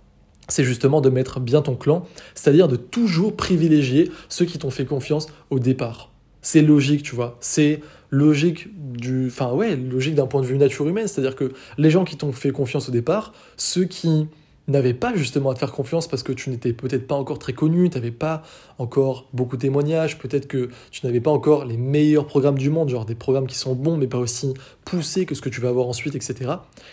c'est 0.49 0.65
justement 0.65 1.01
de 1.01 1.11
mettre 1.11 1.41
bien 1.41 1.61
ton 1.61 1.75
clan, 1.75 2.07
c'est-à-dire 2.35 2.69
de 2.69 2.77
toujours 2.77 3.35
privilégier 3.35 4.11
ceux 4.29 4.45
qui 4.45 4.59
t'ont 4.59 4.71
fait 4.71 4.85
confiance 4.85 5.27
au 5.51 5.59
départ. 5.59 6.13
C'est 6.41 6.63
logique, 6.63 7.03
tu 7.03 7.17
vois. 7.17 7.37
C'est 7.41 7.81
logique 8.11 8.69
du, 8.77 9.27
enfin 9.27 9.53
ouais, 9.53 9.75
logique 9.75 10.15
d'un 10.15 10.27
point 10.27 10.41
de 10.41 10.47
vue 10.47 10.57
nature 10.57 10.87
humaine, 10.87 11.09
c'est-à-dire 11.09 11.35
que 11.35 11.53
les 11.77 11.91
gens 11.91 12.05
qui 12.05 12.17
t'ont 12.17 12.31
fait 12.33 12.53
confiance 12.53 12.89
au 12.89 12.93
départ, 12.93 13.33
ceux 13.57 13.85
qui 13.85 14.29
n'avais 14.69 14.95
pas 14.95 15.15
justement 15.15 15.51
à 15.51 15.55
te 15.55 15.61
faire 15.61 15.73
confiance 15.73 16.09
parce 16.09 16.23
que 16.23 16.33
tu 16.33 16.51
n'étais 16.51 16.73
peut-être 16.73 17.07
pas 17.07 17.15
encore 17.15 17.39
très 17.39 17.53
connu, 17.53 17.89
tu 17.89 17.97
n'avais 17.97 18.11
pas 18.11 18.43
encore 18.79 19.29
beaucoup 19.33 19.57
de 19.57 19.63
témoignages, 19.63 20.19
peut-être 20.19 20.49
que 20.49 20.71
tu 20.91 21.07
n'avais 21.07 21.21
pas 21.21 21.31
encore 21.31 21.65
les 21.65 21.77
meilleurs 21.77 22.27
programmes 22.27 22.59
du 22.59 22.71
monde, 22.71 22.89
genre 22.89 23.07
des 23.07 23.15
programmes 23.15 23.47
qui 23.47 23.57
sont 23.57 23.75
bons 23.75 23.97
mais 23.97 24.07
pas 24.07 24.19
aussi 24.19 24.55
poussés 24.85 25.27
que 25.27 25.35
ce 25.35 25.41
que 25.41 25.49
tu 25.49 25.61
vas 25.61 25.69
avoir 25.69 25.87
ensuite, 25.87 26.15
etc. 26.15 26.51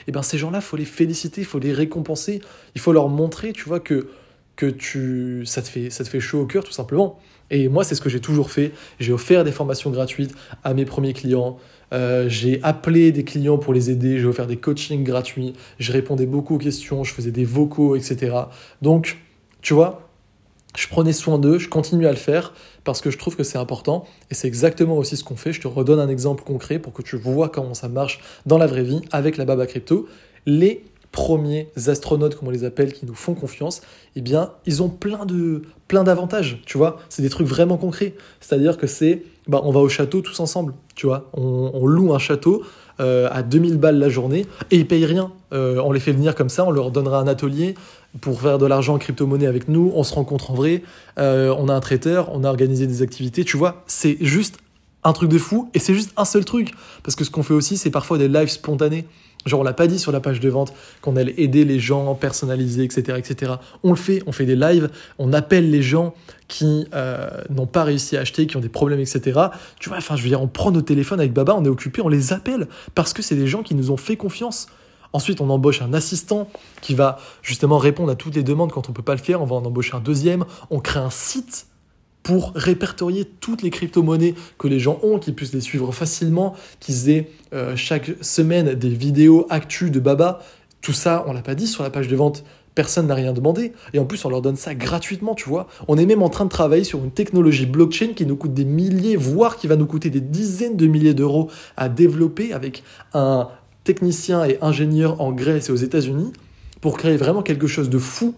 Et 0.08 0.12
bien 0.12 0.22
ces 0.22 0.38
gens-là, 0.38 0.62
faut 0.62 0.77
les 0.77 0.86
féliciter, 0.86 1.42
il 1.42 1.48
faut 1.48 1.60
les 1.60 1.74
récompenser, 1.74 2.42
il 2.75 2.82
faut 2.82 2.94
leur 2.94 3.10
montrer, 3.10 3.53
tu 3.53 3.63
vois, 3.65 3.80
que, 3.80 4.08
que 4.56 4.68
tu, 4.68 5.46
ça, 5.46 5.62
te 5.62 5.68
fait, 5.68 5.89
ça 5.89 6.03
te 6.03 6.10
fait 6.10 6.20
chaud 6.20 6.42
au 6.42 6.46
cœur 6.46 6.63
tout 6.63 6.72
simplement. 6.72 7.20
Et 7.50 7.68
moi, 7.70 7.84
c'est 7.84 7.94
ce 7.94 8.01
que 8.01 8.10
j'ai 8.10 8.20
toujours 8.20 8.50
fait. 8.50 8.72
J'ai 9.00 9.12
offert 9.12 9.44
des 9.44 9.51
formations 9.51 9.92
gratuites 9.92 10.34
à 10.63 10.74
mes 10.74 10.86
premiers 10.86 11.13
clients. 11.13 11.58
Euh, 11.93 12.27
j'ai 12.27 12.59
appelé 12.63 13.12
des 13.12 13.23
clients 13.23 13.57
pour 13.57 13.73
les 13.73 13.91
aider, 13.91 14.19
j'ai 14.19 14.25
offert 14.25 14.47
des 14.47 14.57
coachings 14.57 15.03
gratuits, 15.03 15.53
je 15.79 15.91
répondais 15.91 16.25
beaucoup 16.25 16.55
aux 16.55 16.59
questions, 16.59 17.03
je 17.03 17.13
faisais 17.13 17.31
des 17.31 17.45
vocaux, 17.45 17.95
etc. 17.95 18.35
Donc, 18.81 19.17
tu 19.62 19.73
vois, 19.73 20.09
je 20.75 20.88
prenais 20.88 21.13
soin 21.13 21.38
d'eux, 21.38 21.59
je 21.59 21.69
continue 21.69 22.07
à 22.07 22.12
le 22.12 22.17
faire 22.17 22.53
parce 22.83 23.00
que 23.00 23.12
je 23.12 23.17
trouve 23.17 23.35
que 23.35 23.43
c'est 23.43 23.59
important 23.59 24.05
et 24.31 24.33
c'est 24.33 24.47
exactement 24.47 24.97
aussi 24.97 25.17
ce 25.17 25.23
qu'on 25.23 25.35
fait. 25.35 25.53
Je 25.53 25.62
te 25.62 25.67
redonne 25.67 26.00
un 26.00 26.09
exemple 26.09 26.43
concret 26.43 26.79
pour 26.79 26.93
que 26.93 27.03
tu 27.03 27.15
vois 27.15 27.50
comment 27.50 27.75
ça 27.75 27.89
marche 27.89 28.19
dans 28.45 28.57
la 28.57 28.65
vraie 28.65 28.83
vie 28.83 29.01
avec 29.12 29.38
la 29.38 29.45
Baba 29.45 29.67
Crypto. 29.67 30.07
Les 30.45 30.83
premiers 31.13 31.70
astronautes, 31.88 32.36
comme 32.36 32.50
on 32.50 32.51
les 32.51 32.65
appelle, 32.65 32.91
qui 32.91 33.05
nous 33.05 33.13
font 33.13 33.36
confiance, 33.36 33.82
eh 34.17 34.22
bien, 34.22 34.51
ils 34.65 34.84
ont 34.84 34.89
plein 34.89 35.25
de 35.25 35.62
plein 35.88 36.03
d'avantages, 36.03 36.60
tu 36.65 36.77
vois. 36.77 36.98
C'est 37.08 37.22
des 37.22 37.29
trucs 37.29 37.48
vraiment 37.48 37.77
concrets. 37.77 38.15
C'est-à-dire 38.41 38.77
que 38.77 38.88
c'est, 38.88 39.22
bah, 39.48 39.62
on 39.63 39.72
va 39.72 39.79
au 39.79 39.89
château 39.89 40.22
tous 40.22 40.39
ensemble, 40.39 40.74
tu 40.96 41.05
vois. 41.05 41.29
On, 41.34 41.86
loue 41.86 42.13
un 42.15 42.20
château 42.20 42.63
euh, 43.00 43.29
à 43.32 43.43
2000 43.43 43.77
balles 43.77 44.00
la 44.00 44.10
journée 44.10 44.48
et 44.72 44.77
ils 44.77 44.88
payent 44.88 45.05
rien. 45.05 45.32
Euh, 45.53 45.79
on 45.86 45.91
les 45.91 46.00
fait 46.00 46.12
venir 46.12 46.34
comme 46.34 46.50
ça, 46.50 46.65
on 46.65 46.72
leur 46.72 46.89
donnera 46.89 47.20
un 47.20 47.27
atelier 47.27 47.75
pour 48.22 48.41
faire 48.41 48.58
de 48.58 48.65
l'argent 48.65 48.96
en 48.96 48.98
crypto-monnaie 48.98 49.46
avec 49.46 49.67
nous. 49.67 49.91
On 49.93 50.03
se 50.03 50.15
rencontre 50.15 50.50
en 50.50 50.55
vrai. 50.55 50.82
Euh, 51.20 51.53
on 51.60 51.70
a 51.70 51.75
un 51.75 51.79
traiteur, 51.79 52.29
on 52.34 52.43
a 52.43 52.50
organisé 52.50 52.88
des 52.88 53.03
activités, 53.03 53.46
tu 53.46 53.55
vois. 53.55 53.84
C'est 53.86 54.17
juste 54.20 54.58
un 55.03 55.13
truc 55.13 55.29
de 55.29 55.38
fou 55.38 55.69
et 55.74 55.79
c'est 55.79 55.93
juste 55.93 56.12
un 56.17 56.25
seul 56.25 56.45
truc. 56.45 56.74
Parce 57.03 57.15
que 57.15 57.24
ce 57.24 57.31
qu'on 57.31 57.43
fait 57.43 57.53
aussi, 57.53 57.77
c'est 57.77 57.91
parfois 57.91 58.17
des 58.17 58.27
lives 58.27 58.50
spontanés. 58.50 59.05
Genre, 59.45 59.60
on 59.60 59.63
l'a 59.63 59.74
pas 59.74 59.88
dit 59.88 60.00
sur 60.00 60.12
la 60.12 60.22
page 60.22 60.39
de 60.39 60.50
vente 60.50 60.74
qu'on 61.01 61.17
allait 61.17 61.33
aider 61.38 61.65
les 61.65 61.79
gens, 61.79 62.15
personnaliser, 62.15 62.83
etc., 62.83 63.17
etc. 63.17 63.53
On 63.83 63.89
le 63.89 63.98
fait, 63.98 64.24
on 64.25 64.31
fait 64.31 64.45
des 64.45 64.55
lives, 64.55 64.89
on 65.19 65.33
appelle 65.33 65.69
les 65.69 65.81
gens 65.81 66.13
qui 66.48 66.88
euh, 66.93 67.29
n'ont 67.50 67.65
pas 67.65 67.83
réussi 67.83 68.15
à 68.15 68.22
acheter, 68.22 68.48
qui 68.48 68.55
ont 68.55 68.62
des 68.62 68.69
problèmes, 68.69 69.00
etc. 69.00 69.39
Tu 69.79 69.89
vois, 69.89 69.98
enfin, 69.98 70.15
je 70.15 70.24
veux 70.24 70.29
dire, 70.29 70.41
on 70.41 70.48
prend 70.48 70.72
nos 70.72 70.81
téléphones 70.81 71.19
avec 71.19 71.33
Baba, 71.33 71.55
on 71.55 71.65
est 71.65 71.69
occupé, 71.69 72.01
on 72.01 72.07
les 72.07 72.31
appelle 72.31 72.67
parce 72.95 73.12
que 73.12 73.22
c'est 73.22 73.36
des 73.36 73.48
gens 73.48 73.63
qui 73.63 73.75
nous 73.75 73.91
ont 73.91 73.98
fait 73.98 74.15
confiance. 74.15 74.67
Ensuite, 75.12 75.41
on 75.41 75.50
embauche 75.50 75.81
un 75.81 75.93
assistant 75.93 76.50
qui 76.81 76.95
va 76.95 77.19
justement 77.43 77.77
répondre 77.77 78.12
à 78.12 78.15
toutes 78.15 78.36
les 78.36 78.43
demandes 78.43 78.72
quand 78.72 78.89
on 78.89 78.93
peut 78.93 79.03
pas 79.03 79.13
le 79.13 79.22
faire. 79.22 79.41
On 79.41 79.45
va 79.45 79.55
en 79.55 79.65
embaucher 79.65 79.95
un 79.95 80.00
deuxième. 80.00 80.45
On 80.72 80.79
crée 80.79 81.00
un 81.00 81.12
site 81.12 81.67
pour 82.24 82.53
répertorier 82.56 83.25
toutes 83.25 83.62
les 83.62 83.70
crypto-monnaies 83.70 84.34
que 84.58 84.68
les 84.68 84.80
gens 84.80 85.00
ont, 85.03 85.20
qu'ils 85.20 85.36
puissent 85.36 85.53
les 85.53 85.62
suivre 85.62 85.92
facilement, 85.92 86.56
qu'ils 86.80 87.10
aient 87.10 87.30
euh, 87.53 87.75
chaque 87.75 88.12
semaine 88.22 88.74
des 88.74 88.89
vidéos 88.89 89.46
actus 89.50 89.92
de 89.92 90.00
Baba. 90.00 90.39
Tout 90.82 90.94
ça, 90.94 91.25
on 91.27 91.34
l'a 91.34 91.42
pas 91.42 91.56
dit 91.56 91.68
sur 91.68 91.84
la 91.84 91.89
page 91.89 92.08
de 92.08 92.15
vente. 92.15 92.44
Personne 92.75 93.08
n'a 93.08 93.15
rien 93.15 93.34
demandé. 93.34 93.74
Et 93.94 94.00
en 94.00 94.06
plus, 94.06 94.24
on 94.25 94.30
leur 94.30 94.42
donne 94.42 94.56
ça 94.56 94.74
gratuitement, 94.74 95.36
tu 95.36 95.48
vois. 95.48 95.68
On 95.88 95.98
est 95.98 96.06
même 96.06 96.24
en 96.24 96.30
train 96.30 96.46
de 96.46 96.50
travailler 96.50 96.84
sur 96.84 97.03
une 97.03 97.12
technologie 97.12 97.68
blockchain 97.68 98.13
qui 98.15 98.25
nous 98.25 98.36
coûte 98.36 98.53
des 98.53 98.65
milliers, 98.65 99.15
voire 99.15 99.58
qui 99.58 99.68
va 99.68 99.75
nous 99.75 99.86
coûter 99.86 100.10
des 100.10 100.22
dizaines 100.22 100.75
de 100.75 100.88
milliers 100.88 101.13
d'euros 101.13 101.51
à 101.77 101.89
développer 101.89 102.51
avec 102.51 102.84
un 103.13 103.50
technicien 103.84 104.46
et 104.46 104.58
ingénieur 104.62 105.22
en 105.22 105.34
Grèce 105.34 105.70
et 105.70 105.72
aux 105.72 105.75
États-Unis 105.75 106.32
pour 106.82 106.98
créer 106.98 107.18
vraiment 107.18 107.44
quelque 107.44 107.68
chose 107.68 107.89
de 107.89 107.98
fou 107.98 108.34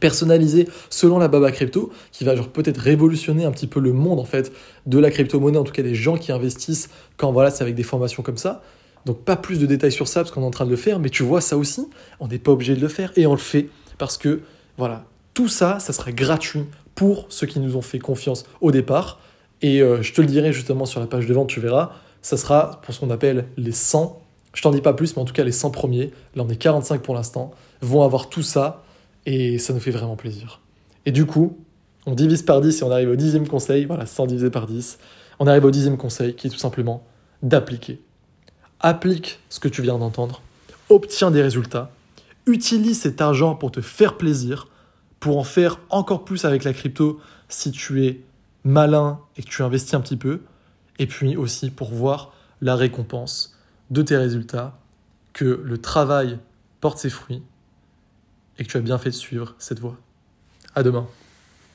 personnalisé 0.00 0.68
selon 0.90 1.18
la 1.18 1.28
Baba 1.28 1.50
Crypto, 1.52 1.92
qui 2.12 2.24
va 2.24 2.36
genre 2.36 2.48
peut-être 2.48 2.78
révolutionner 2.78 3.44
un 3.44 3.50
petit 3.50 3.66
peu 3.66 3.80
le 3.80 3.92
monde 3.92 4.20
en 4.20 4.24
fait 4.24 4.52
de 4.86 4.98
la 4.98 5.10
crypto-monnaie, 5.10 5.58
en 5.58 5.64
tout 5.64 5.72
cas 5.72 5.82
des 5.82 5.94
gens 5.94 6.16
qui 6.16 6.32
investissent 6.32 6.90
quand 7.16 7.32
voilà, 7.32 7.50
c'est 7.50 7.62
avec 7.62 7.74
des 7.74 7.82
formations 7.82 8.22
comme 8.22 8.36
ça. 8.36 8.62
Donc 9.04 9.18
pas 9.20 9.36
plus 9.36 9.60
de 9.60 9.66
détails 9.66 9.92
sur 9.92 10.08
ça 10.08 10.20
parce 10.20 10.32
qu'on 10.32 10.42
est 10.42 10.46
en 10.46 10.50
train 10.50 10.66
de 10.66 10.70
le 10.70 10.76
faire, 10.76 10.98
mais 10.98 11.10
tu 11.10 11.22
vois 11.22 11.40
ça 11.40 11.56
aussi, 11.56 11.86
on 12.20 12.28
n'est 12.28 12.38
pas 12.38 12.52
obligé 12.52 12.74
de 12.74 12.80
le 12.80 12.88
faire 12.88 13.12
et 13.16 13.26
on 13.26 13.32
le 13.32 13.38
fait 13.38 13.68
parce 13.98 14.18
que 14.18 14.40
voilà, 14.76 15.04
tout 15.32 15.48
ça, 15.48 15.78
ça 15.78 15.92
sera 15.92 16.12
gratuit 16.12 16.64
pour 16.94 17.26
ceux 17.28 17.46
qui 17.46 17.60
nous 17.60 17.76
ont 17.76 17.82
fait 17.82 17.98
confiance 17.98 18.44
au 18.60 18.72
départ. 18.72 19.20
Et 19.62 19.80
euh, 19.80 20.02
je 20.02 20.12
te 20.12 20.20
le 20.20 20.26
dirai 20.26 20.52
justement 20.52 20.86
sur 20.86 21.00
la 21.00 21.06
page 21.06 21.26
de 21.26 21.32
vente, 21.32 21.48
tu 21.48 21.60
verras, 21.60 21.92
ça 22.20 22.36
sera 22.36 22.80
pour 22.82 22.92
ce 22.92 23.00
qu'on 23.00 23.10
appelle 23.10 23.46
les 23.56 23.72
100. 23.72 24.20
Je 24.52 24.62
t'en 24.62 24.70
dis 24.70 24.80
pas 24.80 24.92
plus, 24.92 25.14
mais 25.14 25.22
en 25.22 25.24
tout 25.24 25.34
cas 25.34 25.44
les 25.44 25.52
100 25.52 25.70
premiers, 25.70 26.10
là 26.34 26.42
on 26.44 26.48
est 26.48 26.56
45 26.56 27.00
pour 27.00 27.14
l'instant, 27.14 27.52
vont 27.80 28.02
avoir 28.02 28.28
tout 28.28 28.42
ça 28.42 28.82
et 29.26 29.58
ça 29.58 29.74
nous 29.74 29.80
fait 29.80 29.90
vraiment 29.90 30.16
plaisir. 30.16 30.60
Et 31.04 31.12
du 31.12 31.26
coup, 31.26 31.58
on 32.06 32.14
divise 32.14 32.42
par 32.42 32.60
10 32.60 32.80
et 32.80 32.84
on 32.84 32.90
arrive 32.90 33.10
au 33.10 33.16
dixième 33.16 33.46
conseil, 33.46 33.84
voilà, 33.84 34.06
100 34.06 34.28
divisé 34.28 34.50
par 34.50 34.66
10. 34.66 34.98
On 35.40 35.46
arrive 35.46 35.64
au 35.64 35.70
dixième 35.70 35.98
conseil 35.98 36.34
qui 36.34 36.46
est 36.46 36.50
tout 36.50 36.58
simplement 36.58 37.04
d'appliquer. 37.42 38.00
Applique 38.80 39.40
ce 39.48 39.58
que 39.60 39.68
tu 39.68 39.82
viens 39.82 39.98
d'entendre, 39.98 40.40
obtiens 40.88 41.30
des 41.30 41.42
résultats, 41.42 41.90
utilise 42.46 43.00
cet 43.00 43.20
argent 43.20 43.56
pour 43.56 43.72
te 43.72 43.80
faire 43.80 44.16
plaisir, 44.16 44.68
pour 45.18 45.38
en 45.38 45.44
faire 45.44 45.80
encore 45.90 46.24
plus 46.24 46.44
avec 46.44 46.62
la 46.62 46.72
crypto 46.72 47.20
si 47.48 47.72
tu 47.72 48.06
es 48.06 48.20
malin 48.62 49.20
et 49.36 49.42
que 49.42 49.48
tu 49.48 49.62
investis 49.62 49.94
un 49.94 50.00
petit 50.00 50.16
peu, 50.16 50.42
et 50.98 51.06
puis 51.06 51.36
aussi 51.36 51.70
pour 51.70 51.92
voir 51.92 52.32
la 52.60 52.76
récompense 52.76 53.56
de 53.90 54.02
tes 54.02 54.16
résultats, 54.16 54.74
que 55.32 55.60
le 55.64 55.78
travail 55.78 56.38
porte 56.80 56.98
ses 56.98 57.10
fruits 57.10 57.42
et 58.58 58.64
que 58.64 58.70
tu 58.70 58.76
as 58.76 58.80
bien 58.80 58.98
fait 58.98 59.10
de 59.10 59.14
suivre 59.14 59.54
cette 59.58 59.80
voie. 59.80 59.96
À 60.74 60.82
demain. 60.82 61.06